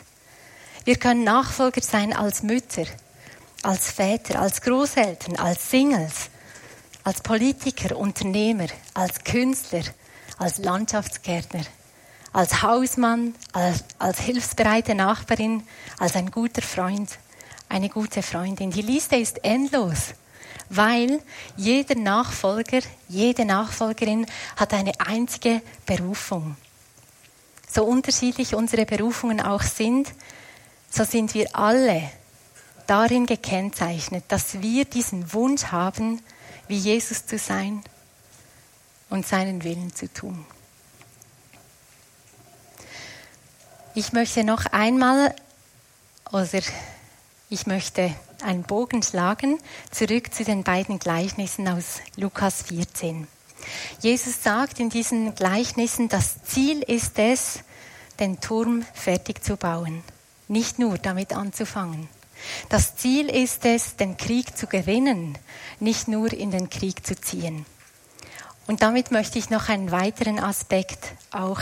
Wir 0.83 0.97
können 0.97 1.23
Nachfolger 1.23 1.81
sein 1.81 2.11
als 2.11 2.43
Mütter, 2.43 2.83
als 3.63 3.91
Väter, 3.91 4.41
als 4.41 4.59
Großeltern, 4.59 5.37
als 5.37 5.71
Singles, 5.71 6.29
als 7.05 7.21
Politiker, 7.21 7.95
Unternehmer, 7.95 8.67
als 8.93 9.23
Künstler, 9.23 9.83
als 10.37 10.57
Landschaftsgärtner, 10.57 11.63
als 12.33 12.61
Hausmann, 12.61 13.35
als, 13.51 13.83
als 13.99 14.19
hilfsbereite 14.19 14.95
Nachbarin, 14.95 15.63
als 15.99 16.15
ein 16.15 16.31
guter 16.31 16.61
Freund, 16.61 17.09
eine 17.69 17.89
gute 17.89 18.23
Freundin. 18.23 18.71
Die 18.71 18.81
Liste 18.81 19.17
ist 19.17 19.43
endlos, 19.43 20.13
weil 20.69 21.21
jeder 21.57 21.95
Nachfolger, 21.95 22.79
jede 23.07 23.45
Nachfolgerin 23.45 24.25
hat 24.55 24.73
eine 24.73 24.93
einzige 24.99 25.61
Berufung. 25.85 26.55
So 27.69 27.83
unterschiedlich 27.83 28.55
unsere 28.55 28.85
Berufungen 28.85 29.41
auch 29.41 29.63
sind, 29.63 30.09
so 30.89 31.03
sind 31.03 31.33
wir 31.33 31.55
alle 31.55 32.09
darin 32.87 33.25
gekennzeichnet, 33.25 34.25
dass 34.27 34.61
wir 34.61 34.83
diesen 34.83 35.31
Wunsch 35.33 35.65
haben, 35.65 36.21
wie 36.67 36.77
Jesus 36.77 37.25
zu 37.25 37.37
sein 37.37 37.81
und 39.09 39.25
seinen 39.25 39.63
Willen 39.63 39.95
zu 39.95 40.11
tun. 40.11 40.45
Ich 43.93 44.13
möchte 44.13 44.45
noch 44.45 44.67
einmal, 44.67 45.35
oder 46.31 46.61
ich 47.49 47.67
möchte 47.67 48.15
einen 48.41 48.63
Bogen 48.63 49.03
schlagen, 49.03 49.59
zurück 49.91 50.33
zu 50.33 50.45
den 50.45 50.63
beiden 50.63 50.97
Gleichnissen 50.97 51.67
aus 51.67 51.99
Lukas 52.15 52.61
14. 52.63 53.27
Jesus 53.99 54.43
sagt 54.43 54.79
in 54.79 54.89
diesen 54.89 55.35
Gleichnissen, 55.35 56.07
das 56.07 56.41
Ziel 56.45 56.81
ist 56.83 57.19
es, 57.19 57.59
den 58.21 58.39
Turm 58.39 58.85
fertig 58.93 59.43
zu 59.43 59.57
bauen, 59.57 60.05
nicht 60.47 60.79
nur 60.79 60.97
damit 60.97 61.35
anzufangen. 61.35 62.07
Das 62.69 62.95
Ziel 62.95 63.29
ist 63.29 63.65
es, 63.65 63.97
den 63.97 64.15
Krieg 64.15 64.57
zu 64.57 64.67
gewinnen, 64.67 65.37
nicht 65.81 66.07
nur 66.07 66.31
in 66.31 66.51
den 66.51 66.69
Krieg 66.69 67.05
zu 67.05 67.19
ziehen. 67.19 67.65
Und 68.67 68.83
damit 68.83 69.11
möchte 69.11 69.37
ich 69.37 69.49
noch 69.49 69.67
einen 69.67 69.91
weiteren 69.91 70.39
Aspekt 70.39 71.11
auch 71.31 71.59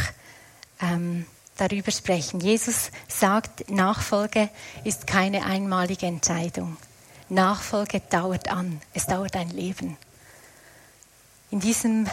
ähm, 0.80 1.26
darüber 1.60 1.92
sprechen. 1.92 2.40
Jesus 2.40 2.92
sagt, 3.08 3.70
Nachfolge 3.70 4.50
ist 4.84 5.08
keine 5.08 5.46
einmalige 5.46 6.06
Entscheidung. 6.06 6.78
Nachfolge 7.30 8.02
dauert 8.10 8.50
an. 8.50 8.82
Es 8.94 9.06
dauert 9.06 9.36
ein 9.36 9.50
Leben. 9.50 9.98
In 11.52 11.60
diesem 11.60 12.08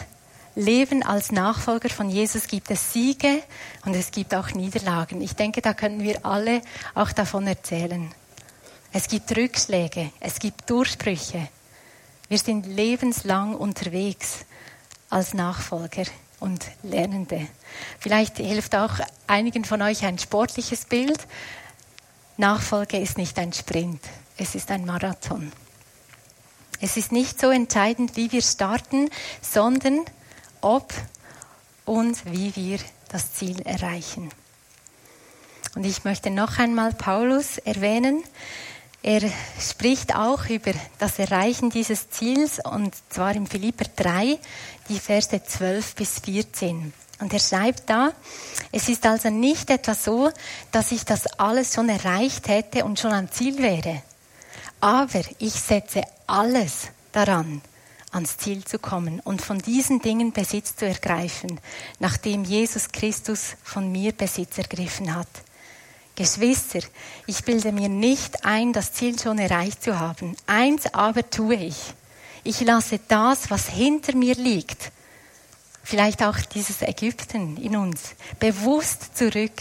Leben 0.55 1.03
als 1.03 1.31
Nachfolger 1.31 1.89
von 1.89 2.09
Jesus 2.09 2.47
gibt 2.47 2.71
es 2.71 2.91
Siege 2.91 3.43
und 3.85 3.95
es 3.95 4.11
gibt 4.11 4.33
auch 4.33 4.49
Niederlagen. 4.51 5.21
Ich 5.21 5.33
denke, 5.33 5.61
da 5.61 5.73
können 5.73 6.01
wir 6.01 6.25
alle 6.25 6.61
auch 6.95 7.11
davon 7.11 7.45
erzählen. 7.45 8.11
Es 8.91 9.07
gibt 9.07 9.35
Rückschläge, 9.37 10.11
es 10.19 10.39
gibt 10.39 10.69
Durchbrüche. 10.69 11.47
Wir 12.27 12.39
sind 12.39 12.65
lebenslang 12.65 13.55
unterwegs 13.55 14.45
als 15.09 15.33
Nachfolger 15.33 16.05
und 16.39 16.65
Lernende. 16.83 17.47
Vielleicht 17.99 18.37
hilft 18.37 18.75
auch 18.75 18.93
einigen 19.27 19.65
von 19.65 19.81
euch 19.81 20.05
ein 20.05 20.19
sportliches 20.19 20.85
Bild. 20.85 21.19
Nachfolge 22.37 22.97
ist 22.97 23.17
nicht 23.17 23.39
ein 23.39 23.53
Sprint, 23.53 24.01
es 24.37 24.55
ist 24.55 24.69
ein 24.71 24.85
Marathon. 24.85 25.51
Es 26.79 26.95
ist 26.95 27.11
nicht 27.11 27.39
so 27.39 27.49
entscheidend, 27.49 28.15
wie 28.15 28.31
wir 28.31 28.43
starten, 28.43 29.09
sondern 29.41 30.01
ob 30.61 30.93
und 31.85 32.23
wie 32.31 32.55
wir 32.55 32.79
das 33.09 33.33
Ziel 33.33 33.61
erreichen. 33.61 34.29
Und 35.75 35.85
ich 35.85 36.03
möchte 36.03 36.29
noch 36.29 36.59
einmal 36.59 36.93
Paulus 36.93 37.57
erwähnen. 37.59 38.23
Er 39.03 39.21
spricht 39.59 40.15
auch 40.15 40.47
über 40.49 40.73
das 40.99 41.19
Erreichen 41.19 41.69
dieses 41.69 42.09
Ziels 42.09 42.59
und 42.63 42.93
zwar 43.09 43.35
im 43.35 43.45
Philipper 43.45 43.85
3, 43.95 44.37
die 44.89 44.99
Verse 44.99 45.41
12 45.43 45.95
bis 45.95 46.19
14. 46.19 46.93
Und 47.19 47.33
er 47.33 47.39
schreibt 47.39 47.89
da, 47.89 48.11
es 48.71 48.89
ist 48.89 49.05
also 49.05 49.29
nicht 49.29 49.69
etwa 49.69 49.95
so, 49.95 50.29
dass 50.71 50.91
ich 50.91 51.03
das 51.03 51.25
alles 51.39 51.73
schon 51.73 51.89
erreicht 51.89 52.47
hätte 52.47 52.85
und 52.85 52.99
schon 52.99 53.11
am 53.11 53.31
Ziel 53.31 53.57
wäre. 53.59 54.03
Aber 54.81 55.21
ich 55.39 55.53
setze 55.53 56.03
alles 56.27 56.89
daran, 57.11 57.61
ans 58.11 58.37
Ziel 58.37 58.63
zu 58.63 58.77
kommen 58.77 59.19
und 59.21 59.41
von 59.41 59.59
diesen 59.59 60.01
Dingen 60.01 60.31
Besitz 60.31 60.75
zu 60.75 60.85
ergreifen, 60.85 61.59
nachdem 61.99 62.43
Jesus 62.43 62.91
Christus 62.91 63.55
von 63.63 63.91
mir 63.91 64.11
Besitz 64.11 64.57
ergriffen 64.57 65.15
hat. 65.15 65.27
Geschwister, 66.17 66.79
ich 67.27 67.43
bilde 67.43 67.71
mir 67.71 67.89
nicht 67.89 68.43
ein, 68.43 68.73
das 68.73 68.91
Ziel 68.91 69.19
schon 69.19 69.37
erreicht 69.37 69.83
zu 69.83 69.99
haben. 69.99 70.35
Eins 70.47 70.91
aber 70.91 71.29
tue 71.29 71.53
ich. 71.53 71.77
Ich 72.43 72.59
lasse 72.61 72.99
das, 73.07 73.51
was 73.51 73.69
hinter 73.69 74.15
mir 74.15 74.33
liegt, 74.33 74.91
vielleicht 75.83 76.23
auch 76.23 76.39
dieses 76.39 76.81
Ägypten 76.81 77.57
in 77.57 77.75
uns, 77.75 78.15
bewusst 78.39 79.15
zurück. 79.15 79.51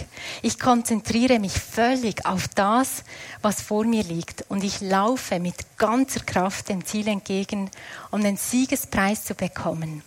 Ich 0.41 0.59
konzentriere 0.59 1.41
mich 1.41 1.53
völlig 1.53 2.25
auf 2.25 2.49
das, 2.49 3.05
was 3.43 3.61
vor 3.61 3.85
mir 3.85 4.05
liegt 4.05 4.47
und 4.49 4.65
ich 4.65 4.81
laufe 4.81 5.39
mit 5.39 5.57
ganzer 5.77 6.21
Kraft 6.21 6.71
dem 6.71 6.87
Ziel 6.87 7.09
entgegen, 7.09 7.71
um 8.11 8.23
den 8.23 8.39
Siegespreis 8.39 9.27
zu 9.27 9.35
bekommen. 9.35 10.03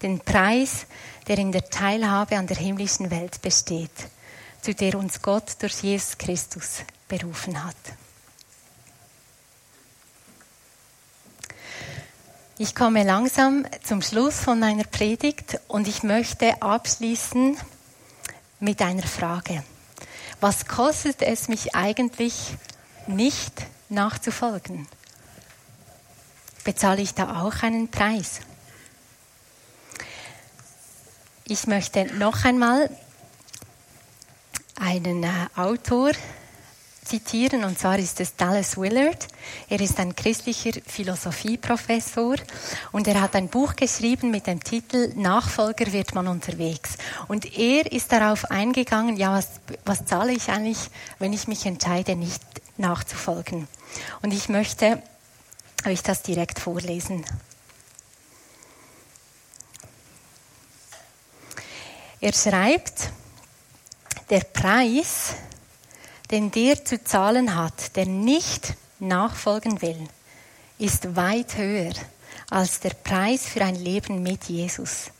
Den 0.00 0.20
Preis, 0.20 0.86
der 1.26 1.38
in 1.38 1.50
der 1.50 1.68
Teilhabe 1.68 2.38
an 2.38 2.46
der 2.46 2.56
himmlischen 2.56 3.10
Welt 3.10 3.42
besteht 3.42 3.90
zu 4.60 4.74
der 4.74 4.98
uns 4.98 5.22
Gott 5.22 5.56
durch 5.60 5.82
Jesus 5.82 6.18
Christus 6.18 6.82
berufen 7.08 7.64
hat. 7.64 7.76
Ich 12.60 12.74
komme 12.74 13.04
langsam 13.04 13.64
zum 13.84 14.02
Schluss 14.02 14.40
von 14.40 14.58
meiner 14.58 14.82
Predigt 14.82 15.60
und 15.68 15.86
ich 15.86 16.02
möchte 16.02 16.60
abschließen 16.60 17.56
mit 18.58 18.82
einer 18.82 19.06
Frage. 19.06 19.62
Was 20.40 20.66
kostet 20.66 21.22
es 21.22 21.46
mich 21.46 21.76
eigentlich 21.76 22.56
nicht 23.06 23.52
nachzufolgen? 23.88 24.88
Bezahle 26.64 27.00
ich 27.00 27.14
da 27.14 27.42
auch 27.42 27.62
einen 27.62 27.92
Preis? 27.92 28.40
Ich 31.44 31.66
möchte 31.68 32.06
noch 32.18 32.44
einmal 32.44 32.90
einen 34.80 35.22
äh, 35.22 35.28
Autor 35.56 36.12
zitieren, 37.04 37.64
und 37.64 37.78
zwar 37.78 37.98
ist 37.98 38.20
es 38.20 38.36
Dallas 38.36 38.76
Willard. 38.76 39.28
Er 39.68 39.80
ist 39.80 39.98
ein 39.98 40.14
christlicher 40.14 40.72
Philosophieprofessor 40.86 42.36
und 42.92 43.08
er 43.08 43.20
hat 43.20 43.34
ein 43.34 43.48
Buch 43.48 43.76
geschrieben 43.76 44.30
mit 44.30 44.46
dem 44.46 44.62
Titel 44.62 45.12
Nachfolger 45.16 45.92
wird 45.92 46.14
man 46.14 46.28
unterwegs. 46.28 46.98
Und 47.26 47.56
er 47.58 47.90
ist 47.90 48.12
darauf 48.12 48.50
eingegangen, 48.50 49.16
ja, 49.16 49.32
was, 49.32 49.48
was 49.86 50.04
zahle 50.04 50.32
ich 50.32 50.48
eigentlich, 50.50 50.90
wenn 51.18 51.32
ich 51.32 51.48
mich 51.48 51.64
entscheide, 51.64 52.14
nicht 52.14 52.42
nachzufolgen. 52.76 53.66
Und 54.20 54.34
ich 54.34 54.48
möchte 54.48 55.02
euch 55.86 56.02
das 56.02 56.22
direkt 56.22 56.58
vorlesen. 56.58 57.24
Er 62.20 62.32
schreibt, 62.32 63.10
der 64.30 64.40
Preis, 64.40 65.34
den 66.30 66.50
der 66.50 66.84
zu 66.84 67.02
zahlen 67.02 67.54
hat, 67.54 67.96
der 67.96 68.06
nicht 68.06 68.74
nachfolgen 68.98 69.80
will, 69.80 70.08
ist 70.78 71.16
weit 71.16 71.56
höher 71.56 71.92
als 72.50 72.80
der 72.80 72.90
Preis 72.90 73.46
für 73.46 73.62
ein 73.62 73.74
Leben 73.74 74.22
mit 74.22 74.44
Jesus. 74.44 75.10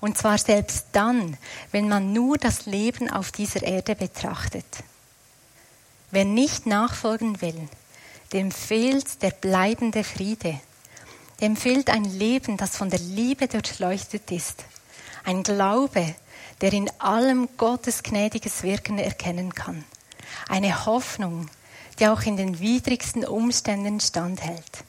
Und 0.00 0.16
zwar 0.16 0.38
selbst 0.38 0.86
dann, 0.92 1.36
wenn 1.72 1.88
man 1.88 2.12
nur 2.12 2.38
das 2.38 2.66
Leben 2.66 3.10
auf 3.10 3.32
dieser 3.32 3.62
Erde 3.62 3.94
betrachtet. 3.94 4.66
Wer 6.10 6.24
nicht 6.24 6.66
nachfolgen 6.66 7.40
will, 7.40 7.68
dem 8.32 8.50
fehlt 8.50 9.22
der 9.22 9.30
bleibende 9.30 10.04
Friede. 10.04 10.60
Dem 11.40 11.56
fehlt 11.56 11.90
ein 11.90 12.04
Leben, 12.04 12.56
das 12.56 12.76
von 12.76 12.90
der 12.90 12.98
Liebe 12.98 13.48
durchleuchtet 13.48 14.30
ist. 14.30 14.64
Ein 15.24 15.42
Glaube, 15.42 16.14
der 16.60 16.72
in 16.72 16.90
allem 16.98 17.48
Gottes 17.56 18.02
gnädiges 18.02 18.62
Wirken 18.62 18.98
erkennen 18.98 19.54
kann. 19.54 19.84
Eine 20.48 20.86
Hoffnung, 20.86 21.48
die 21.98 22.08
auch 22.08 22.22
in 22.22 22.36
den 22.36 22.60
widrigsten 22.60 23.24
Umständen 23.24 24.00
standhält. 24.00 24.84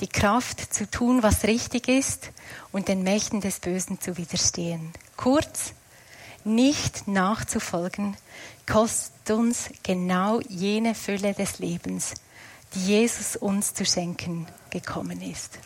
Die 0.00 0.08
Kraft 0.08 0.72
zu 0.72 0.88
tun, 0.88 1.22
was 1.22 1.44
richtig 1.44 1.88
ist 1.88 2.30
und 2.72 2.88
den 2.88 3.02
Mächten 3.02 3.40
des 3.40 3.58
Bösen 3.58 4.00
zu 4.00 4.16
widerstehen. 4.16 4.92
Kurz, 5.16 5.72
nicht 6.44 7.08
nachzufolgen, 7.08 8.16
kostet 8.66 9.30
uns 9.30 9.70
genau 9.82 10.40
jene 10.48 10.94
Fülle 10.94 11.34
des 11.34 11.58
Lebens, 11.58 12.14
die 12.74 12.86
Jesus 12.86 13.34
uns 13.34 13.74
zu 13.74 13.84
schenken 13.84 14.46
gekommen 14.70 15.20
ist. 15.20 15.58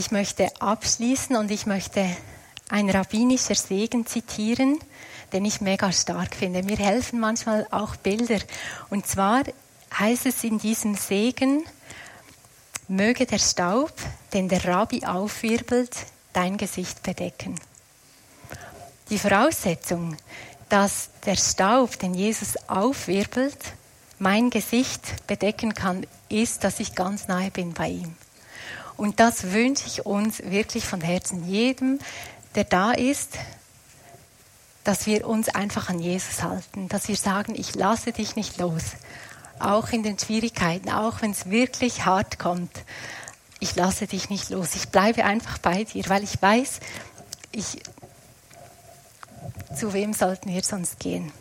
Ich 0.00 0.12
möchte 0.12 0.50
abschließen 0.62 1.36
und 1.36 1.50
ich 1.50 1.66
möchte 1.66 2.02
ein 2.70 2.88
rabbinischer 2.88 3.54
Segen 3.54 4.06
zitieren, 4.06 4.78
den 5.34 5.44
ich 5.44 5.60
mega 5.60 5.92
stark 5.92 6.34
finde. 6.34 6.62
Mir 6.62 6.78
helfen 6.78 7.20
manchmal 7.20 7.66
auch 7.70 7.96
Bilder. 7.96 8.38
Und 8.88 9.06
zwar 9.06 9.42
heißt 9.98 10.24
es 10.24 10.42
in 10.42 10.58
diesem 10.58 10.94
Segen, 10.94 11.64
möge 12.88 13.26
der 13.26 13.40
Staub, 13.40 13.92
den 14.32 14.48
der 14.48 14.64
Rabbi 14.64 15.04
aufwirbelt, 15.04 15.94
dein 16.32 16.56
Gesicht 16.56 17.02
bedecken. 17.02 17.60
Die 19.10 19.18
Voraussetzung, 19.18 20.16
dass 20.70 21.10
der 21.26 21.36
Staub, 21.36 21.98
den 21.98 22.14
Jesus 22.14 22.56
aufwirbelt, 22.68 23.74
mein 24.18 24.48
Gesicht 24.48 25.26
bedecken 25.26 25.74
kann, 25.74 26.06
ist, 26.30 26.64
dass 26.64 26.80
ich 26.80 26.94
ganz 26.94 27.28
nahe 27.28 27.50
bin 27.50 27.74
bei 27.74 27.88
ihm. 27.88 28.16
Und 29.00 29.18
das 29.18 29.52
wünsche 29.52 29.86
ich 29.86 30.04
uns 30.04 30.42
wirklich 30.42 30.84
von 30.84 31.00
Herzen, 31.00 31.48
jedem, 31.48 32.00
der 32.54 32.64
da 32.64 32.92
ist, 32.92 33.38
dass 34.84 35.06
wir 35.06 35.26
uns 35.26 35.48
einfach 35.48 35.88
an 35.88 36.00
Jesus 36.00 36.42
halten, 36.42 36.86
dass 36.90 37.08
wir 37.08 37.16
sagen, 37.16 37.54
ich 37.56 37.74
lasse 37.74 38.12
dich 38.12 38.36
nicht 38.36 38.58
los, 38.58 38.82
auch 39.58 39.88
in 39.88 40.02
den 40.02 40.18
Schwierigkeiten, 40.18 40.90
auch 40.90 41.22
wenn 41.22 41.30
es 41.30 41.48
wirklich 41.48 42.04
hart 42.04 42.38
kommt. 42.38 42.70
Ich 43.58 43.74
lasse 43.74 44.06
dich 44.06 44.28
nicht 44.28 44.50
los. 44.50 44.74
Ich 44.74 44.90
bleibe 44.90 45.24
einfach 45.24 45.56
bei 45.56 45.84
dir, 45.84 46.04
weil 46.08 46.22
ich 46.22 46.42
weiß, 46.42 46.80
ich, 47.52 47.80
zu 49.74 49.94
wem 49.94 50.12
sollten 50.12 50.52
wir 50.52 50.62
sonst 50.62 51.00
gehen? 51.00 51.32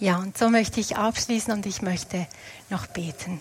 Ja, 0.00 0.16
und 0.16 0.36
so 0.36 0.48
möchte 0.48 0.80
ich 0.80 0.96
abschließen 0.96 1.52
und 1.52 1.66
ich 1.66 1.82
möchte 1.82 2.26
noch 2.68 2.88
beten. 2.88 3.40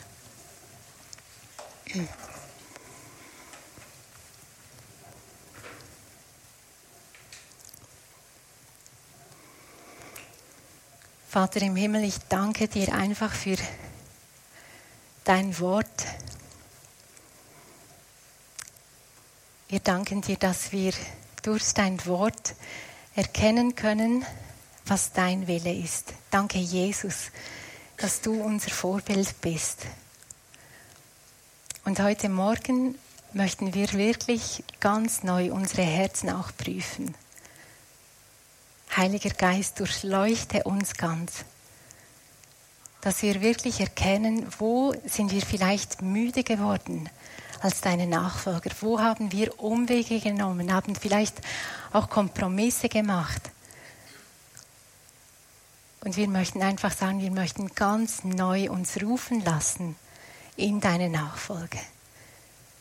Vater 11.30 11.62
im 11.62 11.76
Himmel, 11.76 12.06
ich 12.06 12.20
danke 12.30 12.70
dir 12.70 12.94
einfach 12.94 13.34
für 13.34 13.58
dein 15.26 15.60
Wort. 15.60 16.06
Wir 19.68 19.82
danken 19.82 20.22
dir, 20.22 20.38
dass 20.38 20.72
wir 20.72 20.94
durch 21.44 21.74
dein 21.74 22.04
Wort 22.06 22.56
erkennen 23.14 23.76
können, 23.76 24.26
was 24.86 25.12
dein 25.12 25.48
Wille 25.48 25.74
ist. 25.74 26.14
Danke, 26.32 26.60
Jesus, 26.60 27.32
dass 27.98 28.22
du 28.22 28.42
unser 28.42 28.70
Vorbild 28.70 29.42
bist. 29.42 29.82
Und 31.84 32.00
heute 32.00 32.30
Morgen 32.30 32.98
möchten 33.34 33.74
wir 33.74 33.92
wirklich 33.92 34.64
ganz 34.80 35.24
neu 35.24 35.52
unsere 35.52 35.82
Herzen 35.82 36.30
auch 36.30 36.52
prüfen. 36.58 37.16
Heiliger 38.98 39.30
Geist, 39.30 39.80
durchleuchte 39.80 40.64
uns 40.64 40.96
ganz. 40.96 41.46
Dass 43.02 43.22
wir 43.22 43.42
wirklich 43.42 43.80
erkennen, 43.80 44.48
wo 44.58 44.92
sind 45.06 45.32
wir 45.32 45.44
vielleicht 45.44 46.02
müde 46.02 46.44
geworden 46.44 47.08
als 47.62 47.82
deine 47.82 48.08
Nachfolger? 48.08 48.72
Wo 48.82 49.00
haben 49.00 49.32
wir 49.32 49.62
Umwege 49.62 50.20
genommen, 50.20 50.74
haben 50.74 50.96
vielleicht 50.96 51.36
auch 51.94 52.10
Kompromisse 52.10 52.90
gemacht? 52.90 53.52
Und 56.02 56.18
wir 56.18 56.28
möchten 56.28 56.64
einfach 56.64 56.92
sagen, 56.92 57.22
wir 57.22 57.32
möchten 57.32 57.76
ganz 57.76 58.24
neu 58.24 58.72
uns 58.72 59.00
rufen 59.00 59.46
lassen 59.46 59.96
in 60.56 60.80
deine 60.80 61.10
Nachfolge. 61.10 61.80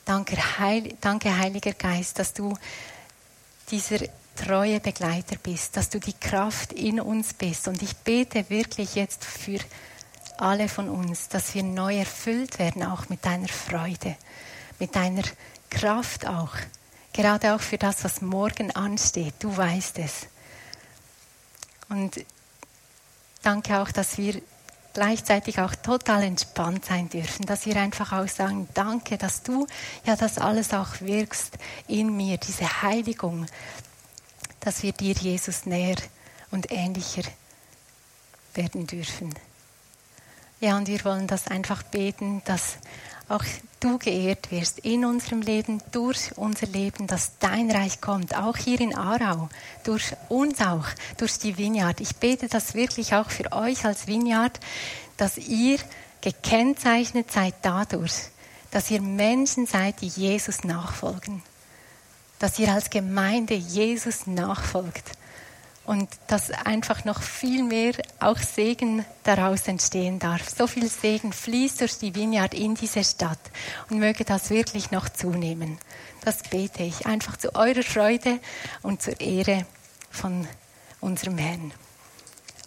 Danke, 0.07 0.37
Heil, 0.59 0.97
danke 1.03 1.37
Heiliger 1.37 1.73
Geist, 1.73 2.19
dass 2.19 2.33
du 2.33 2.57
dieser 3.71 3.99
treue 4.37 4.81
Begleiter 4.81 5.37
bist, 5.43 5.77
dass 5.77 5.89
du 5.89 5.99
die 5.99 6.13
Kraft 6.13 6.73
in 6.73 7.01
uns 7.01 7.35
bist. 7.35 7.67
Und 7.69 7.83
ich 7.83 7.97
bete 7.97 8.49
wirklich 8.51 8.95
jetzt 8.95 9.25
für 9.25 9.59
alle 10.39 10.69
von 10.69 10.89
uns, 10.89 11.29
dass 11.29 11.55
wir 11.55 11.63
neu 11.63 11.97
erfüllt 11.99 12.59
werden, 12.59 12.85
auch 12.85 13.09
mit 13.09 13.25
deiner 13.25 13.49
Freude, 13.49 14.17
mit 14.79 14.95
deiner 14.95 15.25
Kraft 15.71 16.27
auch. 16.27 16.55
Gerade 17.13 17.55
auch 17.55 17.61
für 17.61 17.79
das, 17.79 18.05
was 18.05 18.21
morgen 18.21 18.71
ansteht. 18.77 19.35
Du 19.39 19.57
weißt 19.57 19.99
es. 19.99 20.27
Und 21.89 22.25
danke 23.43 23.81
auch, 23.81 23.91
dass 23.91 24.19
wir 24.19 24.43
gleichzeitig 24.93 25.61
auch 25.61 25.75
total 25.75 26.23
entspannt 26.23 26.87
sein 26.87 27.11
dürfen, 27.11 27.45
dass 27.45 27.67
wir 27.67 27.77
einfach 27.77 28.13
auch 28.13 28.29
sagen, 28.29 28.67
danke, 28.73 29.19
dass 29.19 29.43
du 29.43 29.67
ja 30.07 30.17
das 30.17 30.39
alles 30.39 30.73
auch 30.73 31.01
wirkst 31.01 31.59
in 31.87 32.17
mir, 32.17 32.39
diese 32.39 32.83
Heiligung, 32.83 33.47
dass 34.67 34.83
wir 34.83 34.91
dir, 34.91 35.13
Jesus, 35.13 35.65
näher 35.65 35.95
und 36.51 36.73
ähnlicher 36.73 37.23
werden 38.55 38.85
dürfen. 38.89 39.33
Ja, 40.59 40.77
und 40.77 40.89
wir 40.89 41.05
wollen 41.05 41.29
das 41.29 41.47
einfach 41.47 41.85
beten, 41.85 42.43
dass 42.47 42.79
auch 43.29 43.45
du 43.79 43.97
geehrt 43.99 44.51
wirst 44.51 44.81
in 44.81 45.05
unserem 45.05 45.41
Leben, 45.41 45.81
durch 45.93 46.37
unser 46.37 46.67
Leben, 46.67 47.07
dass 47.07 47.39
dein 47.39 47.71
Reich 47.71 48.01
kommt, 48.01 48.37
auch 48.37 48.57
hier 48.57 48.81
in 48.81 48.93
Aarau, 48.93 49.49
durch 49.85 50.17
uns 50.29 50.61
auch, 50.61 50.89
durch 51.17 51.39
die 51.39 51.57
Vineyard. 51.57 52.01
Ich 52.01 52.17
bete 52.17 52.49
das 52.49 52.75
wirklich 52.75 53.15
auch 53.15 53.31
für 53.31 53.53
euch 53.53 53.85
als 53.85 54.09
Vineyard, 54.09 54.59
dass 55.17 55.39
ihr 55.39 55.79
gekennzeichnet 56.23 57.31
seid 57.31 57.55
dadurch, 57.63 58.15
dass 58.73 58.91
ihr 58.91 59.01
Menschen 59.01 59.67
seid, 59.69 60.01
die 60.01 60.09
Jesus 60.09 60.65
nachfolgen 60.65 61.45
dass 62.39 62.59
ihr 62.59 62.73
als 62.73 62.91
Gemeinde 62.91 63.55
Jesus 63.55 64.27
nachfolgt 64.27 65.13
und 65.87 66.09
dass 66.27 66.51
einfach 66.51 67.05
noch 67.05 67.23
viel 67.23 67.63
mehr 67.63 67.95
auch 68.19 68.39
Segen 68.39 69.05
daraus 69.23 69.69
entstehen 69.69 70.19
darf. 70.19 70.49
So 70.49 70.67
viel 70.67 70.89
Segen 70.89 71.33
fließt 71.33 71.81
durch 71.81 71.99
die 71.99 72.15
Vineyard 72.15 72.55
in 72.55 72.75
diese 72.75 73.05
Stadt 73.05 73.39
und 73.89 73.99
möge 73.99 74.25
das 74.25 74.51
wirklich 74.51 74.91
noch 74.91 75.09
zunehmen. 75.09 75.79
Das 76.25 76.43
bete 76.43 76.83
ich 76.83 77.07
einfach 77.07 77.37
zu 77.37 77.55
eurer 77.55 77.85
Freude 77.85 78.41
und 78.83 79.01
zur 79.01 79.21
Ehre 79.21 79.65
von 80.11 80.47
unserem 81.01 81.39
Herrn. 81.39 81.73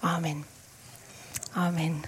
Amen. 0.01 0.45
Amen. 1.53 2.03